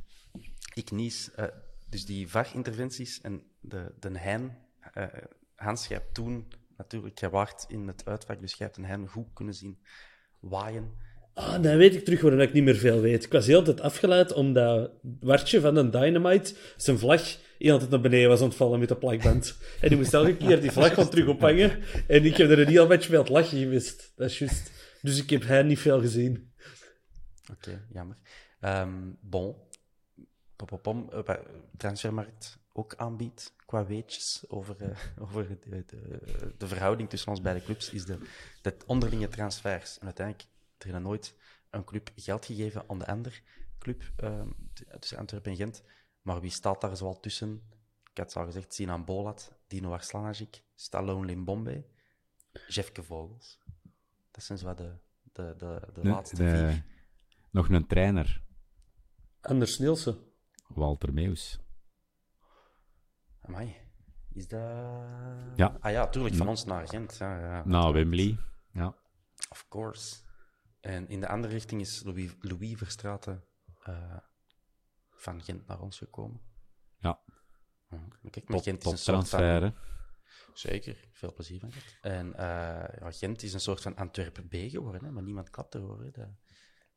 [0.75, 1.31] Ik nies.
[1.31, 1.47] eh,
[1.89, 4.57] dus die VAR-interventies en de, de hein.
[4.93, 5.07] eh,
[5.55, 9.09] Hans, jij hebt toen natuurlijk, jij waart in het uitvak, dus jij hebt een hein
[9.09, 9.83] goed kunnen zien
[10.41, 10.99] waaien.
[11.41, 13.25] Ah, dan weet ik terug waarom ik niet meer veel weet.
[13.25, 18.01] Ik was heel tijd afgeleid omdat Wartje van een Dynamite zijn vlag heel tijd naar
[18.01, 19.57] beneden was ontvallen met de plakband.
[19.81, 21.79] En die moest elke keer die vlag van terug ophangen.
[22.07, 24.13] En ik heb er een heel mee aan het lachen gemist.
[24.17, 24.73] Dat is juist.
[25.03, 26.53] Dus ik heb hij niet veel gezien.
[27.53, 28.17] Oké, jammer.
[28.61, 29.55] Ehm, bon.
[30.57, 31.35] Eh,
[31.77, 34.89] Transfermarkt ook aanbiedt qua weetjes over, eh,
[35.25, 36.21] over de, de,
[36.59, 38.19] de verhouding tussen ons beide clubs, is de,
[38.63, 39.99] de onderlinge transfers.
[39.99, 40.49] En uiteindelijk
[40.85, 41.35] er heeft nooit
[41.71, 43.41] een club geld gegeven aan de andere
[43.79, 44.49] club, ehm,
[44.99, 45.83] tussen Antwerpen en Gent.
[46.23, 47.63] Maar wie staat daar zoal tussen?
[48.11, 51.85] Ik had al gezegd, Sinan Bolat, Dino Arslanagic, Stallone Limbombe,
[52.69, 53.59] Jefke Vogels.
[54.31, 54.97] Dat zijn zo de,
[55.33, 56.85] de, de, de laatste de- vier.
[57.51, 58.43] nog een trainer,
[59.41, 60.19] Anders Nielsen.
[60.69, 61.59] Walter Meus.
[63.43, 63.77] Amai.
[64.33, 64.61] Is dat...
[65.57, 65.77] Ja.
[65.81, 67.17] Ah ja, tuurlijk, van ons naar Gent.
[67.17, 68.39] Ja, ja, Nou, Wembley.
[68.73, 68.95] Ja.
[69.51, 70.17] Of course.
[70.81, 73.45] En in de andere richting is Louis, Louis Verstraeten
[73.83, 74.17] eh,
[75.11, 76.41] van Gent naar ons gekomen.
[76.99, 77.21] Ja.
[77.89, 79.75] Maar Kijk, maar Gent is een soort van...
[80.55, 81.99] Zeker, veel plezier van Gent.
[82.01, 85.75] En eh, ja, Gent is een soort van Antwerpen B geworden, hè, maar niemand klapt
[85.75, 86.05] erover.
[86.05, 86.11] Hè.
[86.11, 86.29] Dat,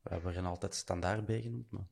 [0.02, 1.88] wij worden altijd standaard B genoemd, maar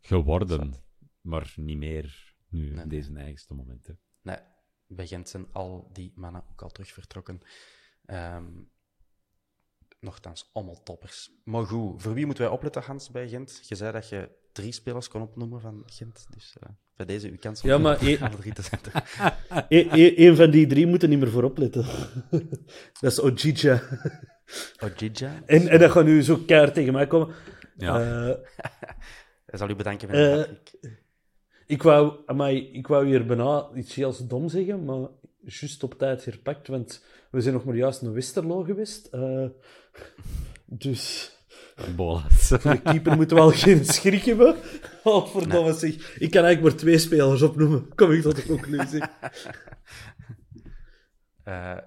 [0.00, 0.74] Geworden.
[1.20, 4.00] Maar niet meer nu, Nee, op deze eigenste momenten.
[4.22, 4.38] nee,
[4.86, 7.40] bij Gent zijn al die mannen ook al terug vertrokken.
[8.04, 8.52] Ehm
[10.00, 11.30] nochtans, allemaal toppers.
[11.44, 13.60] Maar goed, voor wie moeten wij opletten, Hans, bij Gent?
[13.68, 17.36] Je zei dat je drie spelers kon opnoemen van Gent, dus eh, bij deze uw
[17.40, 18.92] kans om Ja, maar e- alle drie te zetten.
[19.68, 21.84] E- e- Eén van die drie moeten niet meer voorop letten.
[23.00, 23.82] dat is Ojija.
[24.82, 27.34] Ojija, En, en dat gaat nu zo keihard tegen mij komen.
[27.76, 27.98] Ja.
[29.46, 30.96] Hij zal u bedanken voor hat-trick.
[31.66, 35.08] ik, wou, amai, ik wou hier bijna iets heel dom zeggen, maar
[35.40, 39.10] juist op tijd herpakt, want we zijn nog maar juist naar Westerlo geweest.
[40.64, 41.32] Dus
[41.96, 42.48] Bolas.
[42.62, 44.56] de keeper moet wel geen schrik hebben.
[45.04, 46.18] Oh, verdomme zeg.
[46.18, 47.94] Ik kan eigenlijk maar twee spelers opnoemen.
[47.94, 49.02] Kom ik tot de conclusie.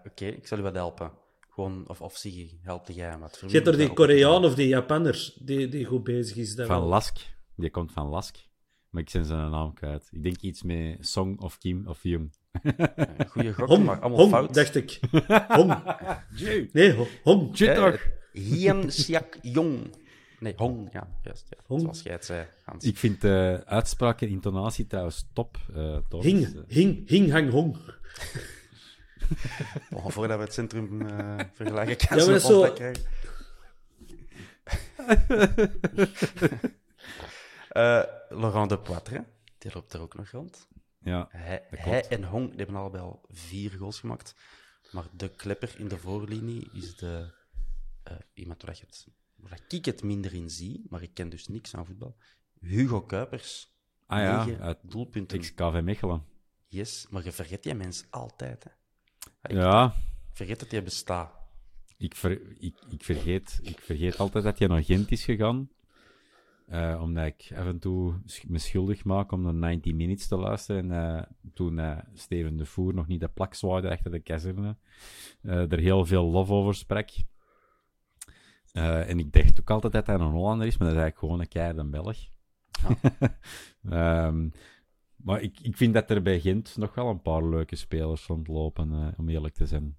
[0.06, 1.12] Oké, ik zal u wat helpen.
[1.50, 2.24] Gewoon, of, of
[2.62, 3.44] help jij wat.
[3.48, 3.94] Je hebt er die?
[3.94, 6.56] Koreaan of die Japanners die, die goed bezig is.
[6.56, 6.88] daar Van wel.
[6.88, 7.18] Lask.
[7.56, 8.38] Die komt van Lask.
[8.90, 10.10] Maar ik zijn zijn naam kwijt.
[10.12, 12.34] Ik denk iets met Song of Kim of Jung.
[12.62, 14.54] Een goede gok, Hom, maar allemaal Hom, fout.
[14.54, 15.00] dacht ik.
[15.48, 15.84] Hom.
[16.74, 17.52] Nee, Ho- Hom.
[17.56, 17.94] Eh,
[18.34, 19.96] Hien Siak Jong.
[20.40, 21.46] Nee, Hong, ja, juist.
[21.50, 21.58] Ja.
[21.68, 21.82] Hong.
[21.82, 22.86] Zoals jij het zei, Hans.
[22.86, 25.58] Ik vind de uitspraak en intonatie trouwens top.
[25.76, 26.26] eh Thomas.
[26.26, 27.78] Hing, Eh, hing, hing, hang, hong.
[29.94, 33.04] Oh, voordat we het centrum eh vergelijken, kan Ja, ze zo- krijgen.
[37.70, 39.24] Eh, Laurent de Poitre,
[39.58, 40.68] die loopt er ook nog rond.
[41.04, 44.36] Ja, Hij, en Hong die hebben allebei al vier goals gemaakt.
[44.92, 47.34] Maar de klepper in de voorlinie is de,
[48.04, 51.48] eh, iemand waar, je het, waar ik het minder in zie, maar ik ken dus
[51.48, 52.16] niks aan voetbal.
[52.60, 53.70] Hugo Kuipers.
[54.06, 55.40] Ah ja, uit doelpunten.
[55.40, 56.24] XKV Mechelen.
[56.68, 58.64] Yes, maar je vergeet die mens altijd.
[58.64, 58.70] Hè.
[59.50, 59.96] Ik Ja,
[60.34, 61.34] vergeet dat hij bestaat.
[61.98, 65.70] ik, ver, ik, ik, vergeet, ik vergeet altijd dat hij naar Gent is gegaan.
[66.72, 68.14] Eh, omdat ik af en toe
[68.48, 70.92] me schuldig maak om naar 90 Minutes te luisteren.
[70.92, 74.78] En eh, toen eh, Steven de Voer nog niet de plak zwaaide achter de kazerne,
[75.42, 77.10] er heel veel lof over sprak.
[78.72, 81.40] En ik dacht ook altijd dat hij een Hollander is, maar dat is eigenlijk gewoon
[81.40, 82.18] een keiharde Belg.
[83.90, 84.50] Ehm,
[85.16, 89.14] maar ik, ik vind dat er bij Gent nog wel een paar leuke spelers rondlopen,
[89.18, 89.98] om eerlijk te zijn.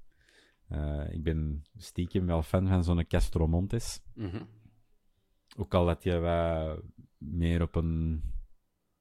[1.10, 4.00] Ik ben stiekem wel fan van zo'n Castro Montes.
[4.14, 4.42] Mhm.
[5.56, 6.78] Ook al dat wat
[7.18, 8.22] meer op een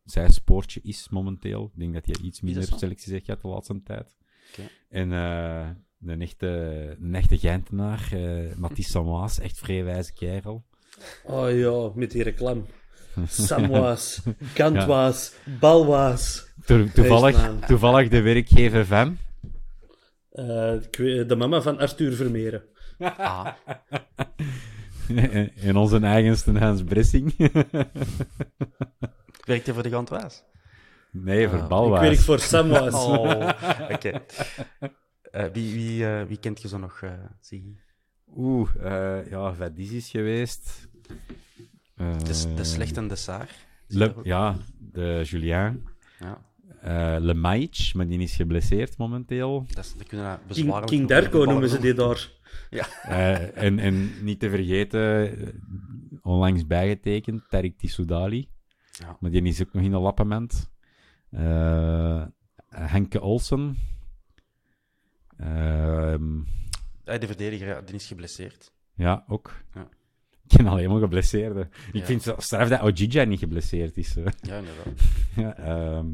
[0.03, 1.65] zijspoortje is momenteel.
[1.73, 2.77] Ik denk dat hij iets minder zo?
[2.77, 4.15] selecties heeft gehad de laatste tijd.
[4.89, 5.69] En eh
[6.05, 6.47] een, echte,
[7.01, 10.65] een echte Gentenaar, eh Mathis Samoas, echt vrij wijze kerel.
[11.23, 12.61] Oh ja, met die reclame.
[13.27, 14.21] Samwaas,
[14.53, 16.53] Kantwaas, Balwaas.
[16.65, 16.93] To- Feestnaam.
[16.93, 19.17] toevallig, toevallig de werkgever van.
[20.31, 20.73] Eh,
[21.27, 22.63] de mama van Arthur Vermeeren.
[22.99, 23.47] Ah,
[25.68, 27.34] en onze eigenste Hans Bressing.
[29.45, 30.43] werkt hij voor de Gantwaas?
[31.12, 32.01] nee, voor Ah, Ik Balwaas.
[32.01, 32.93] werk voor Samwaas.
[33.05, 33.49] Oh,
[33.91, 34.22] oké.
[35.32, 37.12] Eh, wie, wie, eh, wie kent je zo nog, eh?
[38.38, 40.89] Oeh, eh, ja, Vadis is geweest.
[41.95, 43.49] Eh, De, de slechte de Saar.
[43.88, 45.84] Le- ja, de Julien.
[46.20, 46.49] ja.
[46.82, 49.66] Eh Le Maïch, maar die is geblesseerd momenteel.
[49.74, 51.07] Dat, is, dat kunnen we King, King noemen.
[51.07, 52.30] Darko noemen ze die daar.
[53.01, 55.47] Eh, en, en niet te vergeten, eh,
[56.21, 58.49] onlangs bijgetekend, Tarik Tissoudali.
[58.91, 59.17] Ja.
[59.19, 60.71] Maar die is ook nog in de lappement.
[61.29, 62.25] Eh
[62.69, 63.77] Henke Olsen.
[65.37, 66.15] Eh,
[67.03, 68.71] de verdediger ja, die is geblesseerd.
[68.95, 69.53] ja, ook.
[69.73, 69.87] Ja.
[70.47, 71.69] Ik ken alleen maar geblesseerden.
[71.91, 72.05] Ik Ja.
[72.05, 74.13] vind het straf dat Ojija niet geblesseerd is.
[74.13, 75.01] Ja, inderdaad.
[75.35, 76.07] ja, ehm,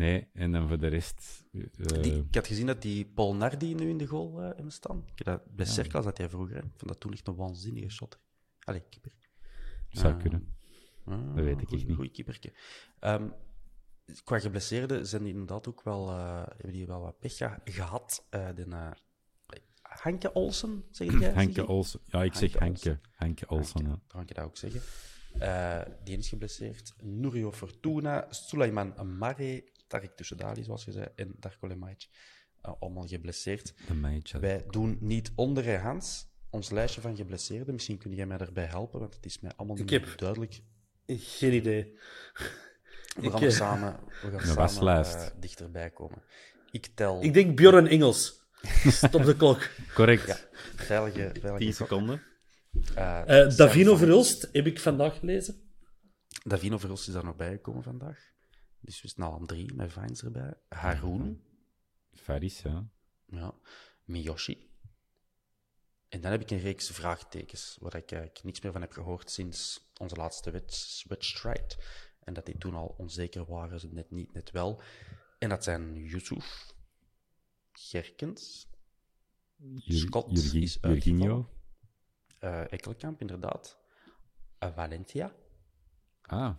[0.00, 1.44] nee, en dan voor de rest...
[1.52, 4.72] eh, Die, ik had gezien dat die Paul Nardi nu in de goal eh hebben
[4.72, 5.04] staan.
[5.14, 6.54] Dat, bij Cercle zat hij vroeger.
[6.56, 6.60] hè.
[6.62, 8.18] Ik vond dat toen echt een waanzinnige shot.
[8.60, 9.12] Allee, keeper.
[9.88, 10.20] zou Ah.
[10.20, 10.54] kunnen.
[11.04, 11.96] Ah, Dat weet ik echt goeie- niet.
[11.96, 12.52] Goeie keeperke.
[12.98, 13.28] Ehm,
[14.24, 18.26] qua geblesseerden zijn die inderdaad ook wel, eh, hebben die wel wat pech ge- gehad.
[18.30, 18.92] Eh de,
[19.82, 21.32] Hanke Olsen, zeg jij?
[21.32, 21.66] Henke?
[21.66, 22.00] Olsen.
[22.04, 23.00] Ja, ik zeg Henke Henke.
[23.12, 23.96] Henke Olsen, Hanke, ja.
[23.96, 24.80] Dan kan je dat ook zeggen.
[26.04, 26.92] Die is geblesseerd.
[27.02, 32.08] Nurio Fortuna, Sulaiman Mare, Tarik Tussedali, zoals je zei, en Darko Lemaic.
[32.62, 33.74] Eh, allemaal geblesseerd.
[34.40, 37.74] Wij doen niet onder, hè, Hans, ons lijstje van geblesseerden.
[37.74, 40.60] Misschien kun jij mij daarbij helpen, want het is mij allemaal niet heb- duidelijk.
[41.06, 41.98] Geen idee.
[43.16, 45.14] We gaan Ik, er eh, samen, we gaan Een samen waslijst.
[45.14, 46.22] eh, dichterbij komen.
[46.70, 48.48] Ik tel Ik denk Bjorn Engels.
[49.02, 49.68] Stop de klok.
[49.94, 50.26] Correct.
[50.26, 50.36] Ja.
[50.76, 51.86] veilige, veilige 10 gok.
[51.86, 52.22] seconden.
[53.56, 55.72] Davino Verhulst heb ik vandaag gelezen.
[56.44, 58.28] Davino Verhulst is daar nog bijgekomen vandaag.
[58.80, 60.54] Dus we staan al aan drie met Vines erbij.
[60.68, 61.40] Haroon,
[62.12, 62.88] Faris, ja.
[63.26, 63.54] ja.
[64.04, 64.68] Miyoshi.
[66.08, 69.30] En dan heb ik een reeks vraagtekens, waar ik eigenlijk niks meer van heb gehoord
[69.30, 71.76] sinds onze laatste wed- wedstrijd.
[72.20, 74.82] En dat die toen al onzeker waren, ze net niet, net wel.
[75.38, 76.74] En dat zijn Yusuf,
[77.72, 78.68] Gerkens,
[79.76, 81.48] Scott Jurgi- is Jurginho.
[82.38, 83.78] eh Ekkelkamp inderdaad,
[84.58, 85.34] eh, Valentia.
[86.22, 86.56] Ah.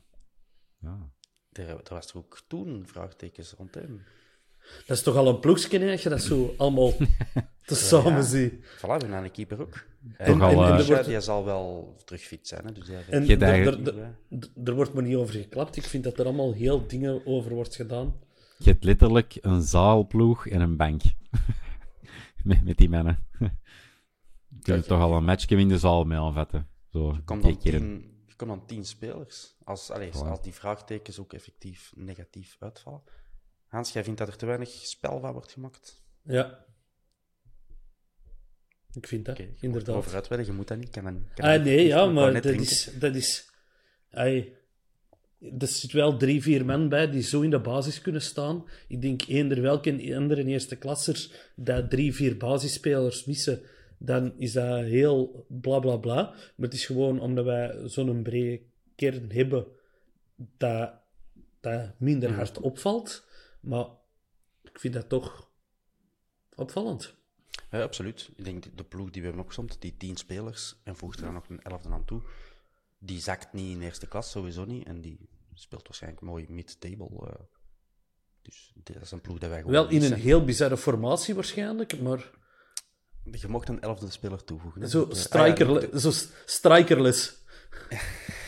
[0.79, 1.11] Ja.
[1.51, 4.01] Er, er was er ook toen vraagtekens rond hem.
[4.87, 6.93] Dat is toch al een ploegje, hè, als je dat zo allemaal
[7.65, 8.21] te samen ja.
[8.21, 8.53] ziet.
[8.53, 9.71] Voilà, we hebben een keeper ook.
[10.17, 12.65] Toch En, al, en, eh, en er wordt- die zal wel terugfit zijn.
[12.65, 12.71] Hè?
[12.71, 13.95] Dus ja, En er, eigenlijk- er,
[14.29, 15.75] er- er wordt me niet over geklapt.
[15.75, 18.15] Ik vind dat er allemaal heel dingen over wordt gedaan.
[18.57, 21.01] Je hebt letterlijk een zaalploeg en een bank.
[22.43, 23.25] met, met die mannen.
[24.49, 26.67] Je kunt toch al een matchje in de zaal mee aanvetten.
[26.91, 28.10] Zo, je, komt tien,
[28.41, 29.55] je komt dan tien spelers.
[29.63, 33.01] Als, allee, als die vraagtekens ook effectief negatief uitvallen.
[33.67, 36.03] Hans, jij vindt dat er te weinig spel van wordt gemaakt?
[36.23, 36.65] Ja.
[38.93, 40.13] Ik vind dat, moet inderdaad.
[40.13, 40.89] uitweiden, je moet dat niet.
[40.89, 41.87] Kan dan, kan Ah, nee, niet.
[41.87, 42.63] ja, maar dat drinken.
[42.63, 42.89] is...
[42.99, 43.49] Dat is
[44.11, 44.55] ai,
[45.59, 48.65] er zit wel drie, vier man bij die zo in de basis kunnen staan.
[48.87, 53.61] Ik denk eender welke andere eerste klassers dat drie, vier basisspelers missen,
[54.03, 56.23] dan is dat heel bla bla bla.
[56.23, 58.61] Maar het is gewoon omdat wij zo'n brede
[58.95, 59.67] kern hebben
[60.35, 60.93] dat,
[61.59, 63.25] dat minder hard opvalt.
[63.59, 63.85] Maar
[64.63, 65.49] ik vind dat toch
[66.55, 67.15] opvallend.
[67.71, 68.29] Ja, absoluut.
[68.35, 71.33] Ik denk de ploeg die we hebben opgezomd, die tien spelers, en voegt er dan
[71.33, 72.21] nog een elfde aan toe,
[72.99, 74.85] die zakt niet in eerste klas, sowieso niet.
[74.85, 77.27] En die speelt waarschijnlijk mooi mid-table.
[77.27, 77.33] eh.
[78.41, 82.01] dus dat is een ploeg dat wij gewoon Wel in een heel bizarre formatie waarschijnlijk,
[82.01, 82.31] maar
[83.23, 84.81] Je mocht een elfde speler toevoegen.
[84.81, 84.87] hè.
[84.87, 86.11] zo, ah, ja, zo
[86.45, 87.39] strikerless.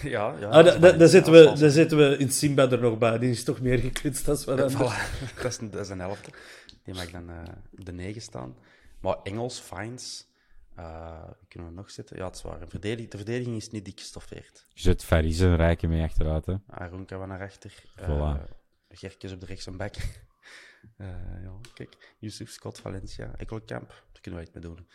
[0.03, 0.49] Ja, ja.
[0.49, 3.17] Ah, da, da, daar zitten we, daar zitten we in Simba er nog bij.
[3.19, 4.73] Die is toch meer gekwetst dan wat anders.
[4.73, 5.21] Voilà.
[5.41, 6.31] dat, is een, dat is een elfde.
[6.83, 7.35] Die mag dan eh,
[7.77, 8.55] op de negen staan.
[9.01, 10.27] Maar Engels, Fines,
[10.75, 12.17] eh, kunnen we nog zitten?
[12.17, 12.61] Ja, het is waar.
[12.61, 14.65] Een verdedig- de verdediging is niet dik gestoffeerd.
[14.73, 16.45] Je zet Faris en Rijken mee achteruit.
[16.45, 16.55] Hè.
[16.67, 17.73] Aaron kan wel naar achter.
[18.01, 18.07] Voilà.
[18.07, 18.33] Uh,
[18.89, 19.95] Gerkes op de rechts en back.
[20.97, 21.07] Eh,
[21.43, 22.15] ja, kijk.
[22.19, 24.03] Yusuf, Scott, Valencia, Ekkelkamp.
[24.23, 24.87] Kunnen we iets mee doen.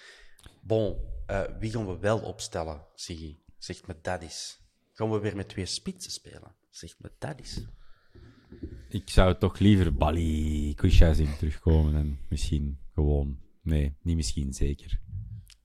[0.62, 3.36] Bon, eh, wie gaan we wel opstellen, Siggy?
[3.58, 4.60] Zegt me dat is.
[4.92, 6.54] Gaan we weer met twee spitsen spelen?
[6.70, 7.60] Zegt me dat is.
[8.88, 13.38] Ik zou toch liever Bali Kusha zien terugkomen en misschien gewoon...
[13.62, 15.00] Nee, niet misschien, zeker.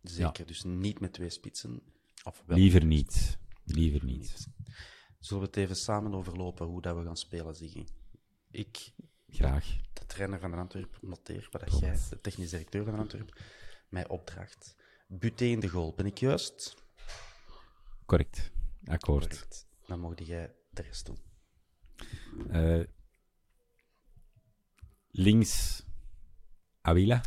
[0.01, 1.81] Zeker, dus niet met twee spitsen.
[2.23, 3.37] Of wel Liever niet.
[3.65, 4.47] Liever niet.
[5.19, 7.85] Zullen we het even samen overlopen hoe dat we gaan spelen, Ziggy?
[8.51, 8.93] Ik,
[9.29, 9.65] Graag.
[10.13, 13.41] Trainer van de Antwerp, noteer wat dat jij, de technisch directeur van de Antwerp,
[13.89, 14.75] mij opdracht.
[15.07, 16.75] Buté in de goal, ben ik juist?
[18.05, 18.51] Correct.
[18.85, 19.27] Akkoord.
[19.27, 19.67] Correct.
[19.85, 21.17] Dan mocht jij de rest doen.
[22.49, 22.83] Eh,
[25.07, 25.83] links
[26.81, 27.21] Avila.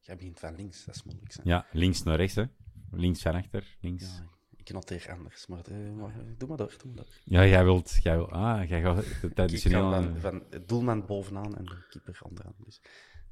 [0.00, 1.34] Jij begint van links, dat is moeilijk.
[1.34, 1.40] Hè?
[1.44, 2.44] Ja, links naar rechts, hè.
[2.90, 4.04] Links van achter, links.
[4.04, 4.28] Ja,
[4.70, 7.14] ik noteer anders, maar, eh, maar, doe maar door, doe maar door.
[7.24, 7.98] Ja, jij wilt...
[8.02, 9.90] Jij wil, ah, jij gaat de Ik traditioneel...
[9.90, 12.54] ga van, van het doelman bovenaan en de keeper onderaan.
[12.64, 12.80] Dus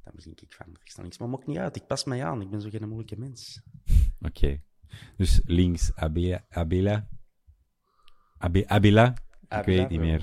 [0.05, 1.18] dan begin ik van rechts naar links.
[1.18, 2.41] Maar maakt niet uit, ik pas mij aan.
[2.41, 3.62] Ik ben zo geen moeilijke mens.
[4.20, 4.61] Oké.
[5.16, 6.47] Dus links Abela.
[6.49, 7.09] Abela.
[8.39, 9.14] Abe- Abela.
[9.49, 10.20] Ik weet het niet meer.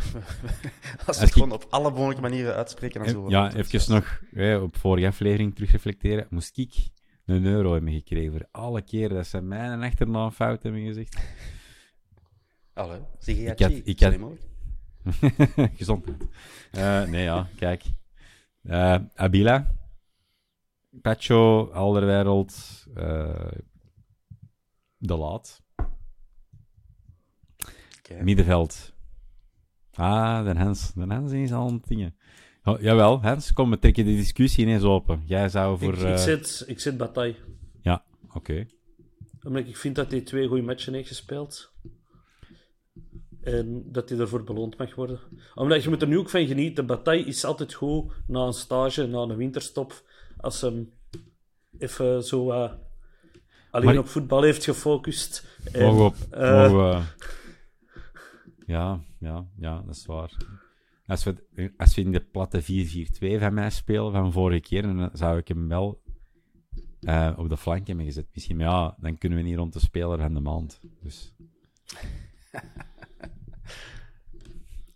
[1.07, 3.91] Als we het ik- gewoon op alle mogelijke manieren uitspreken, dan zullen we Ja, even
[3.93, 6.27] nog hè, op vorige aflevering terug reflecteren.
[6.29, 6.73] Moest ik
[7.25, 11.17] een euro hebben gekregen voor alle keren dat ze mijn achternaam fout hebben gezegd.
[12.73, 14.37] Hallo, zeg je Ik had- ik had-?
[15.77, 16.23] Gezondheid.
[16.71, 17.83] Eh, nee, ja, kijk.
[18.61, 19.71] Eh, Abila.
[21.01, 22.85] Pacho, Alderwereld.
[22.95, 23.51] eh
[24.97, 25.63] de Laat.
[27.99, 28.23] Oké.
[28.23, 28.93] Middenveld.
[29.93, 30.93] Ah, de Hans.
[30.93, 32.15] De Hans is al een dingen.
[32.65, 35.23] Oh, jawel, Hans, kom, we trekken de discussie ineens open.
[35.25, 35.93] Jij zou voor...
[35.93, 37.35] Ik, eh, ik, zet, ik zet Bataille.
[37.81, 38.03] Ja,
[38.33, 38.65] oké.
[39.43, 41.73] Omdat ik vind dat hij twee goede matchen heeft gespeeld.
[43.41, 45.19] En dat hij ervoor beloond mag worden.
[45.55, 46.85] Omdat je moet er nu ook van genieten.
[46.85, 50.03] Bataille is altijd goed na een stage, na een winterstop.
[50.37, 50.91] Als hem
[51.77, 52.71] even zo eh,
[53.71, 55.47] alleen Maar- op voetbal heeft gefocust.
[55.71, 56.15] En, Mogen op...
[56.31, 57.03] eh, mogen we-
[58.65, 60.31] Ja, ja, ja, dat is waar.
[61.07, 62.65] Als we, als we in de platte 4-4-2
[63.39, 66.01] van mij spelen van vorige keer, dan zou ik hem wel
[67.01, 68.27] eh, op de flank hebben gezet.
[68.33, 70.79] Misschien, maar ja, dan kunnen we niet rond de speler van de maand.
[71.01, 71.33] Dus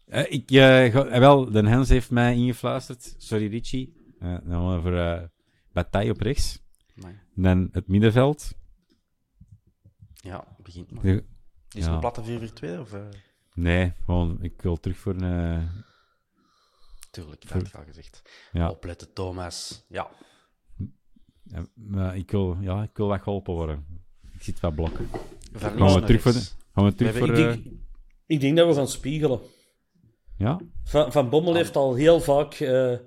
[0.05, 3.15] Eh, ik, ga- eh, wel, Den Hens heeft mij ingefluisterd.
[3.17, 3.93] Sorry, Richie.
[4.19, 5.23] Dan gaan we voor eh
[5.73, 6.61] Bataille op rechts.
[6.95, 7.13] Nee.
[7.35, 8.51] Dan het middenveld.
[10.13, 11.05] Ja, begint maar.
[11.05, 11.21] Is
[11.85, 12.93] het een platte 4-4-2 of...
[12.93, 13.01] eh
[13.53, 15.69] Nee, gewoon, ik wil terug voor een...
[17.11, 18.21] Tuurlijk, dat heb ik al gezegd.
[18.51, 19.85] ja, Opletten, Thomas.
[19.89, 20.09] Ja,
[21.43, 23.85] Ja, maar ik wil, ja, ik wil wat geholpen worden.
[24.33, 25.07] Ik zit wat blokken.
[25.53, 26.41] van Gaan we terug voor, de,
[26.73, 27.65] gaan we terug We voor Ik eh, denk,
[28.25, 29.39] ik denk dat we gaan spiegelen.
[30.37, 30.59] ja?
[30.83, 32.97] Van, van Bommel heeft al heel vaak eh,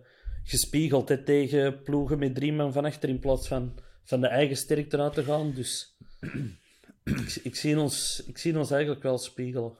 [0.42, 4.56] gespiegeld hè, tegen ploegen met drie man van achter in plaats van van de eigen
[4.56, 5.52] sterkte uit te gaan.
[5.52, 5.96] Dus
[7.04, 9.72] ik, ik, zie ons, ik zie ons eigenlijk wel spiegelen.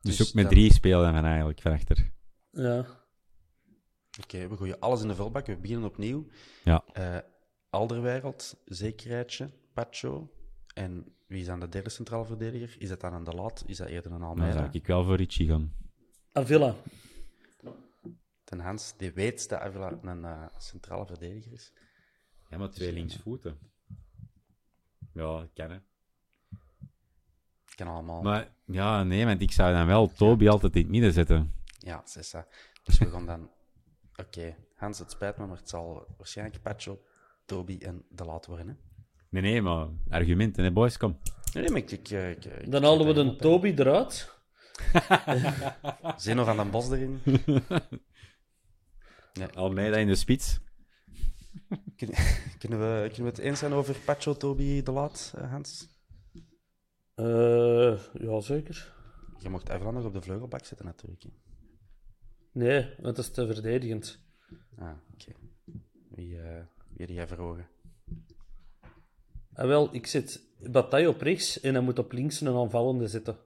[0.00, 2.10] Dus, Dus ook met dan- drie spelen van eigenlijk van achter.
[2.50, 2.86] Ja.
[4.22, 5.46] Oké, we gooien alles in de vulbak.
[5.46, 6.26] We beginnen opnieuw.
[6.64, 6.84] Ja.
[6.92, 7.18] Eh
[7.70, 10.30] Alderwereld, Zekerheidje, Pacho.
[10.74, 12.76] En wie is dan de derde centraal verdediger?
[12.78, 13.62] Is dat dan een De Laat?
[13.66, 14.52] Is dat eerder een Dan Almeida?
[14.56, 15.74] zou ik wel voor Richie gaan.
[16.32, 16.74] Avila.
[18.44, 21.72] Ten Hans, die weet dat Avila een eh, centrale verdediger is.
[22.48, 23.58] Ja, maar twee linksvoeten.
[25.12, 25.78] Ja, dat kan hè.
[27.74, 28.22] Kan allemaal.
[28.22, 31.54] Maar ja, nee, want ik zou dan wel Toby altijd in het midden zetten.
[31.82, 32.46] Ja, c'est ça.
[32.82, 33.50] Dus we gaan dan...
[34.16, 37.02] Oké, Hans, het spijt me, maar het zal waarschijnlijk Pacho,
[37.44, 38.68] Toby en De Laat worden.
[38.68, 38.74] Hè?
[39.28, 41.18] Nee, nee, maar argumenten, hè, boys, kom.
[41.52, 41.90] Nee, maar ik...
[41.90, 44.38] ik, ik, ik Dan halen we de dat Toby eruit.
[46.16, 47.20] Zeno van den Bos erin.
[49.54, 50.60] Almeida in de spits.
[51.96, 52.14] Kun-
[52.58, 55.88] kunnen, we, kunnen we het eens zijn over Pacho, Toby, De Laat, eh, Hans?
[57.14, 58.94] Eh ja, zeker.
[59.38, 61.22] Je mocht Evela nog op de vleugelbak zetten, natuurlijk.
[61.22, 61.28] hè.
[62.52, 64.18] Nee, want dat is te verdedigend.
[64.78, 65.32] Ah, oké.
[66.08, 67.68] Wie, eh wie heb jij verhogen?
[69.52, 70.40] Ah, wel, ik zet
[70.70, 73.36] Bataille op rechts en hij moet op links een aanvallende zetten.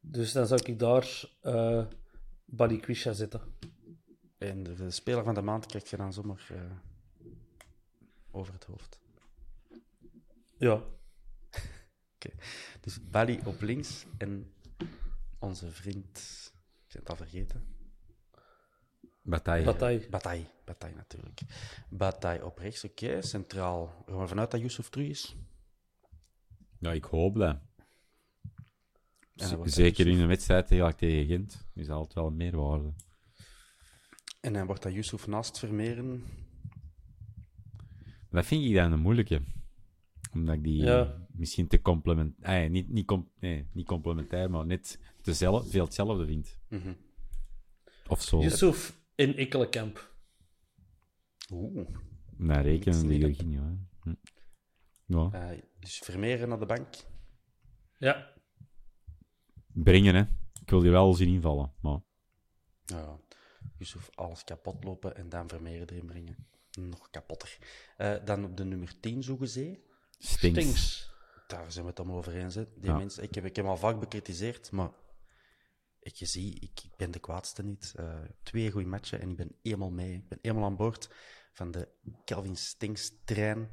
[0.00, 1.86] Dus dan zou ik daar eh
[2.44, 3.40] Balikwisha zetten.
[4.38, 7.26] En de, de speler van de maand krijg je dan zomaar eh,
[8.30, 8.98] over het hoofd.
[10.58, 10.82] Ja.
[12.80, 14.52] Dus Bali op links en
[15.38, 16.18] onze vriend,
[16.86, 17.73] ik ben het al vergeten,
[19.24, 19.64] Bataille.
[19.64, 20.06] Bataille.
[20.10, 20.46] Bataille.
[20.64, 21.40] Bataille natuurlijk.
[21.88, 23.22] Bataille op rechts, oké.
[23.22, 25.36] Centraal, gaan we vanuit dat Yusuf terug is?
[26.78, 27.56] Ja, ik hoop dat.
[29.64, 32.92] Zeker in een wedstrijd tegen, tegen Gent is dat altijd wel een meerwaarde.
[34.40, 36.24] En dan wordt dat Yusuf naast Vermeeren.
[38.30, 39.42] Dat vind ik dan een moeilijke.
[40.32, 41.26] Omdat ik die Ja.
[41.32, 42.34] misschien te complement...
[42.42, 46.58] Ah, niet, niet, com- nee, niet complementair, maar net tezelfde, veel hetzelfde vind.
[46.68, 46.92] Mhm.
[48.08, 48.40] Of zo.
[48.40, 50.12] Yusuf in Ekkelenkamp.
[51.52, 51.88] Oeh.
[52.36, 53.78] Nou, rekenen die Niks niet, hoor.
[54.00, 54.14] Hm.
[55.06, 55.30] Ja.
[55.32, 56.88] Eh, dus Vermeeren naar de bank.
[57.98, 58.32] Ja.
[59.66, 60.20] Brengen, hè.
[60.60, 62.00] Ik wil die wel zien invallen, maar...
[62.84, 63.18] Ja,
[63.78, 66.36] Yusuf alles kapot lopen en dan Vermeeren erin brengen.
[66.80, 67.58] Nog kapotter.
[67.96, 69.84] Eh, dan op de nummer 10 Zoegezee.
[70.18, 70.60] Stinks.
[70.60, 71.12] Stinks.
[71.46, 72.54] Daar zijn we het allemaal over eens.
[72.54, 72.64] Hè.
[72.74, 72.96] Die Ja.
[72.96, 74.90] mensen, ik, heb, ik heb hem al vaak bekritiseerd, maar
[76.04, 77.92] ik, je zie, ik, ik ben de kwaadste niet.
[77.96, 80.14] Eh, twee goede matchen en ik ben helemaal mee.
[80.14, 81.08] Ik ben helemaal aan boord
[81.52, 81.88] van de
[82.24, 83.70] Kelvin Stinks trein.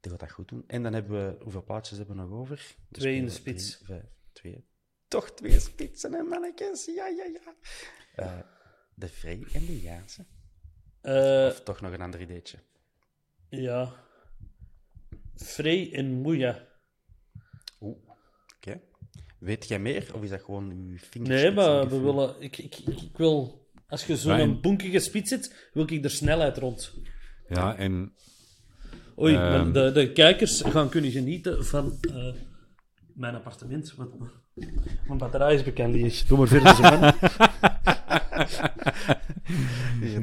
[0.00, 0.64] Die gaat dat goed doen.
[0.66, 2.76] En dan hebben we, hoeveel plaatjes hebben we nog over?
[2.88, 3.70] We Twee in de spits.
[3.78, 4.68] drie, vijf, twee.
[5.08, 6.84] Toch twee spitsen, hè, mannetjes?
[6.84, 7.54] Ja, ja, ja.
[8.14, 8.40] Eh,
[8.94, 10.26] de Vrij en de Jaanse.
[11.00, 12.58] Eh, Of toch nog een ander ideetje?
[13.48, 14.02] ja.
[15.36, 16.68] Frey en Moeja.
[17.80, 17.96] Oeh,
[18.56, 18.80] oké.
[19.44, 20.06] Weet jij meer?
[20.14, 21.42] Of is dat gewoon uw vingers?
[21.42, 22.34] Nee, maar we willen...
[22.38, 23.62] Ik, ik, ik, ik wil...
[23.88, 24.60] Als je zo'n Ryan.
[24.60, 26.92] bonkige spits zit, wil ik er snelheid rond.
[27.48, 28.12] Ja, en...
[29.18, 29.50] Oei, Ehm.
[29.50, 32.32] maar de, de kijkers gaan kunnen genieten van eh,
[33.14, 33.94] mijn appartement.
[33.96, 34.10] Want
[35.06, 35.94] mijn batterij is bekend.
[35.94, 36.26] Die is.
[36.26, 37.00] Doe maar verder, man.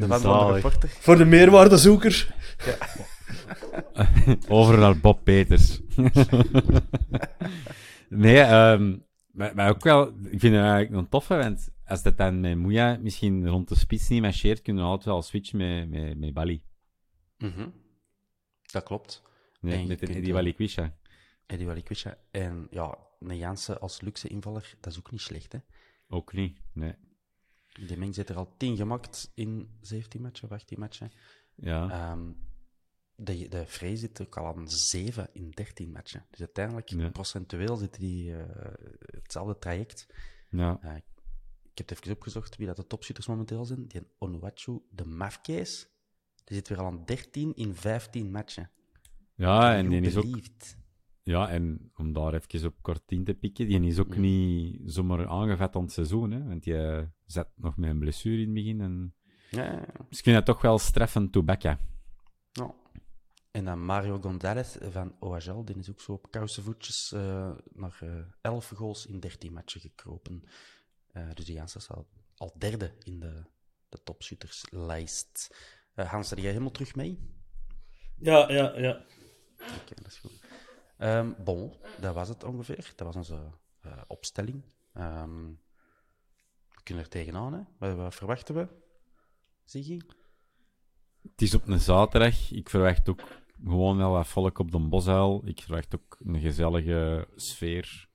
[0.09, 0.61] De.
[0.99, 2.33] Voor de meerwaardezoeker.
[4.47, 5.79] Over naar Bob Peters.
[8.09, 8.93] nee, ehm,
[9.31, 10.07] maar, maar ook wel...
[10.07, 13.75] Ik vind het eigenlijk een toffe, want als dat dan met Moeja misschien rond de
[13.75, 16.63] spits niet marcheert, kunnen we altijd wel switchen met, met, met Bali.
[17.37, 17.69] Mhm.
[18.71, 19.23] Dat klopt.
[19.59, 20.95] Nee, En met Eddie Walikwisha.
[21.45, 22.17] Eddie Walikwisha.
[22.31, 25.59] En ja, een Jansen als luxe invaller, dat is ook niet slecht, hè.
[26.07, 26.95] Ook niet, nee.
[27.87, 31.11] Die mens heeft er al 10 gemaakt in 17 matchen of 18 matchen.
[31.55, 32.31] Ja, Ehm,
[33.23, 36.25] de, de Vrij zit ook al aan 7 in 13 matchen.
[36.29, 37.09] Dus uiteindelijk, Ja.
[37.09, 38.43] procentueel zit die eh,
[39.05, 40.07] hetzelfde traject.
[40.49, 40.79] ja.
[40.81, 40.95] Eh,
[41.73, 43.87] ik heb het even opgezocht wie dat de topschutters momenteel zijn.
[43.87, 45.87] Die Onuachu, de Mafkees,
[46.43, 48.69] die zit weer al aan 13 in 15 matchen.
[49.35, 50.39] ja en die is ook...
[51.23, 55.27] Ja, en om daar even op kort in te pikken, die is ook niet zomaar
[55.27, 58.53] aangevet aan het seizoen, hè, want die eh, zet nog met een blessure in het
[58.53, 58.81] begin.
[58.81, 59.13] En...
[59.49, 60.05] Ja, ja, ja.
[60.09, 61.69] Dus ik vind het toch wel streffend to back, hè.
[61.69, 61.79] Ja.
[63.51, 68.23] En dan Mario González van OHL, die is ook zo op kousenvoetjes eh naar eh
[68.41, 70.43] 11 goals in 13 matchen gekropen.
[71.11, 72.05] Eh, dus die Jansen staat
[72.37, 73.43] al derde in de,
[73.89, 75.55] de topshooterslijst.
[75.93, 77.19] Eh Hans, zit jij helemaal terug mee?
[78.17, 79.05] Ja, ja, ja.
[79.81, 80.39] Oké, dat is goed.
[80.97, 82.93] Ehm, bon, dat was het ongeveer.
[82.95, 84.63] Dat was onze eh, opstelling.
[84.93, 85.45] Ehm,
[86.69, 87.61] we kunnen er tegenaan, hè.
[87.77, 88.67] Wat, wat verwachten we?
[89.63, 89.99] Ziggy?
[91.21, 92.51] Het is op een zaterdag.
[92.51, 93.21] Ik verwacht ook
[93.63, 95.41] gewoon wel wat volk op de bosuil.
[95.45, 98.07] Ik verwacht ook een gezellige sfeer.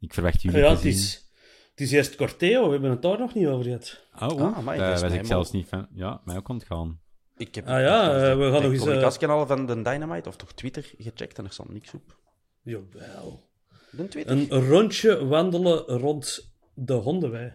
[0.00, 0.92] Ik verwacht jullie Ja, te het zien.
[0.92, 1.30] is,
[1.70, 4.06] het is eerst Corteo, we hebben het daar nog niet over gehad.
[4.14, 5.86] Oh, Ah, daar was mij ik zelfs helemaal- niet van.
[5.92, 7.00] Ja, mij ook ontgaan.
[7.36, 10.28] Ik heb Ah ja, eh, we gaan de nog eens, eh, communicatiekanaal van de Dynamite,
[10.28, 12.18] of toch Twitter, gecheckt en er stond niks op.
[12.62, 13.48] Jawel.
[13.90, 14.36] De Twitter?
[14.36, 17.52] Een rondje wandelen rond de hondenwei.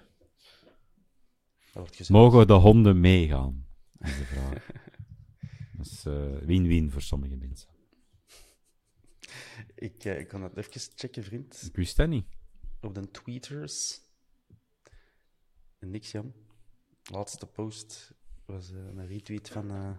[1.63, 2.09] Dat wordt gezegd.
[2.09, 3.65] Mogen de honden meegaan?
[3.99, 4.67] Is de vraag.
[5.79, 7.69] Eh, win-win voor sommige mensen.
[9.75, 11.63] Ik, eh, ik kan dat even checken, vriend.
[11.67, 12.25] Ik wist dat niet.
[12.81, 14.01] Op de tweeters.
[15.79, 16.33] Niks, Jan.
[17.11, 18.13] Laatste post
[18.45, 19.97] was eh, een retweet van, eh,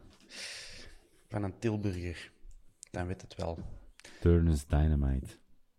[1.29, 2.33] van een Tilburger.
[2.91, 3.59] Dan weet het wel.
[4.20, 5.39] Turnus Dynamite.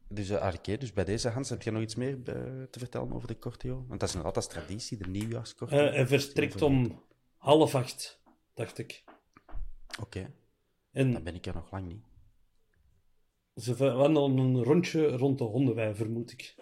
[0.10, 3.28] Dus, uh, oké, dus bij deze, Hans, heb je nog iets meer te vertellen over
[3.28, 3.86] de Corteo?
[3.88, 5.78] Want dat is inderdaad als traditie, de nieuwjaarscorteo.
[5.78, 7.04] Eh, hij vertrekt om
[7.38, 8.22] half acht,
[8.54, 9.04] dacht ik.
[10.02, 10.22] Oké,
[10.92, 12.04] dan En ben ik er nog lang niet.
[13.56, 16.56] ze wandelen een rondje rond de hondenwei, vermoed ik.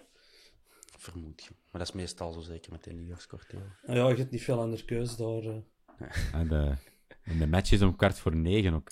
[0.97, 1.49] Vermoed je.
[1.71, 3.59] Maar dat is meestal zo zeker met de nieuwjaarscorteo.
[3.85, 5.43] Nou ja, je hebt niet veel andere keuze daar.
[5.53, 6.33] eh.
[6.33, 6.75] En de,
[7.23, 8.91] en de match is om kwart voor negen ook.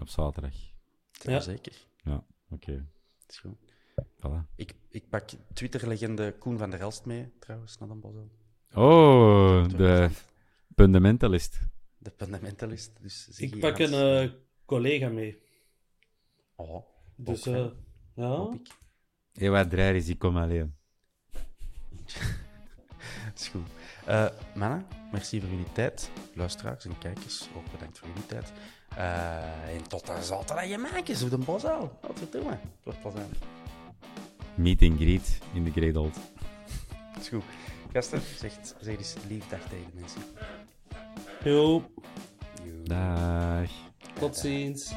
[0.00, 0.54] Op zaterdag.
[1.22, 1.40] Ja.
[1.40, 1.86] Zeker.
[2.04, 2.72] Ja, oké.
[3.18, 3.56] Dat is goed.
[4.02, 4.54] Voilà.
[4.56, 8.30] Ik, ik pak Twitter-legende Koen van der Elst mee, trouwens, naar de Bosel.
[8.74, 10.10] Oh, de
[10.76, 11.58] fundamentalist.
[12.06, 12.90] De fundamentalist.
[13.00, 14.30] Dus Ik pak een eh,
[14.64, 15.42] collega mee.
[16.56, 16.84] Oh,
[17.16, 17.66] Dus eh,
[18.14, 18.48] ja.
[19.32, 20.74] Ewa Dreyer is ik kom alleen.
[23.24, 23.66] Dat is goed.
[24.04, 26.10] Eh mannen, merci voor jullie tijd.
[26.34, 28.52] Luisteraars en kijkers, ook bedankt voor jullie tijd.
[28.96, 31.98] Eh, en tot de zaterdag je maken, zo de Bosel.
[32.00, 32.50] Wat verdomme.
[32.50, 33.30] Het wordt pas aan.
[34.54, 36.14] Meet and greet in de Great Old.
[37.14, 37.44] Dat is goed.
[37.92, 40.22] Gasten, zeg, zeg eens lief dag tegen de mensen.
[41.46, 41.82] Jo,
[42.84, 43.68] Dag.
[44.18, 44.94] tot ziens.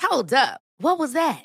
[0.00, 0.60] Hold up.
[0.78, 1.44] What was that?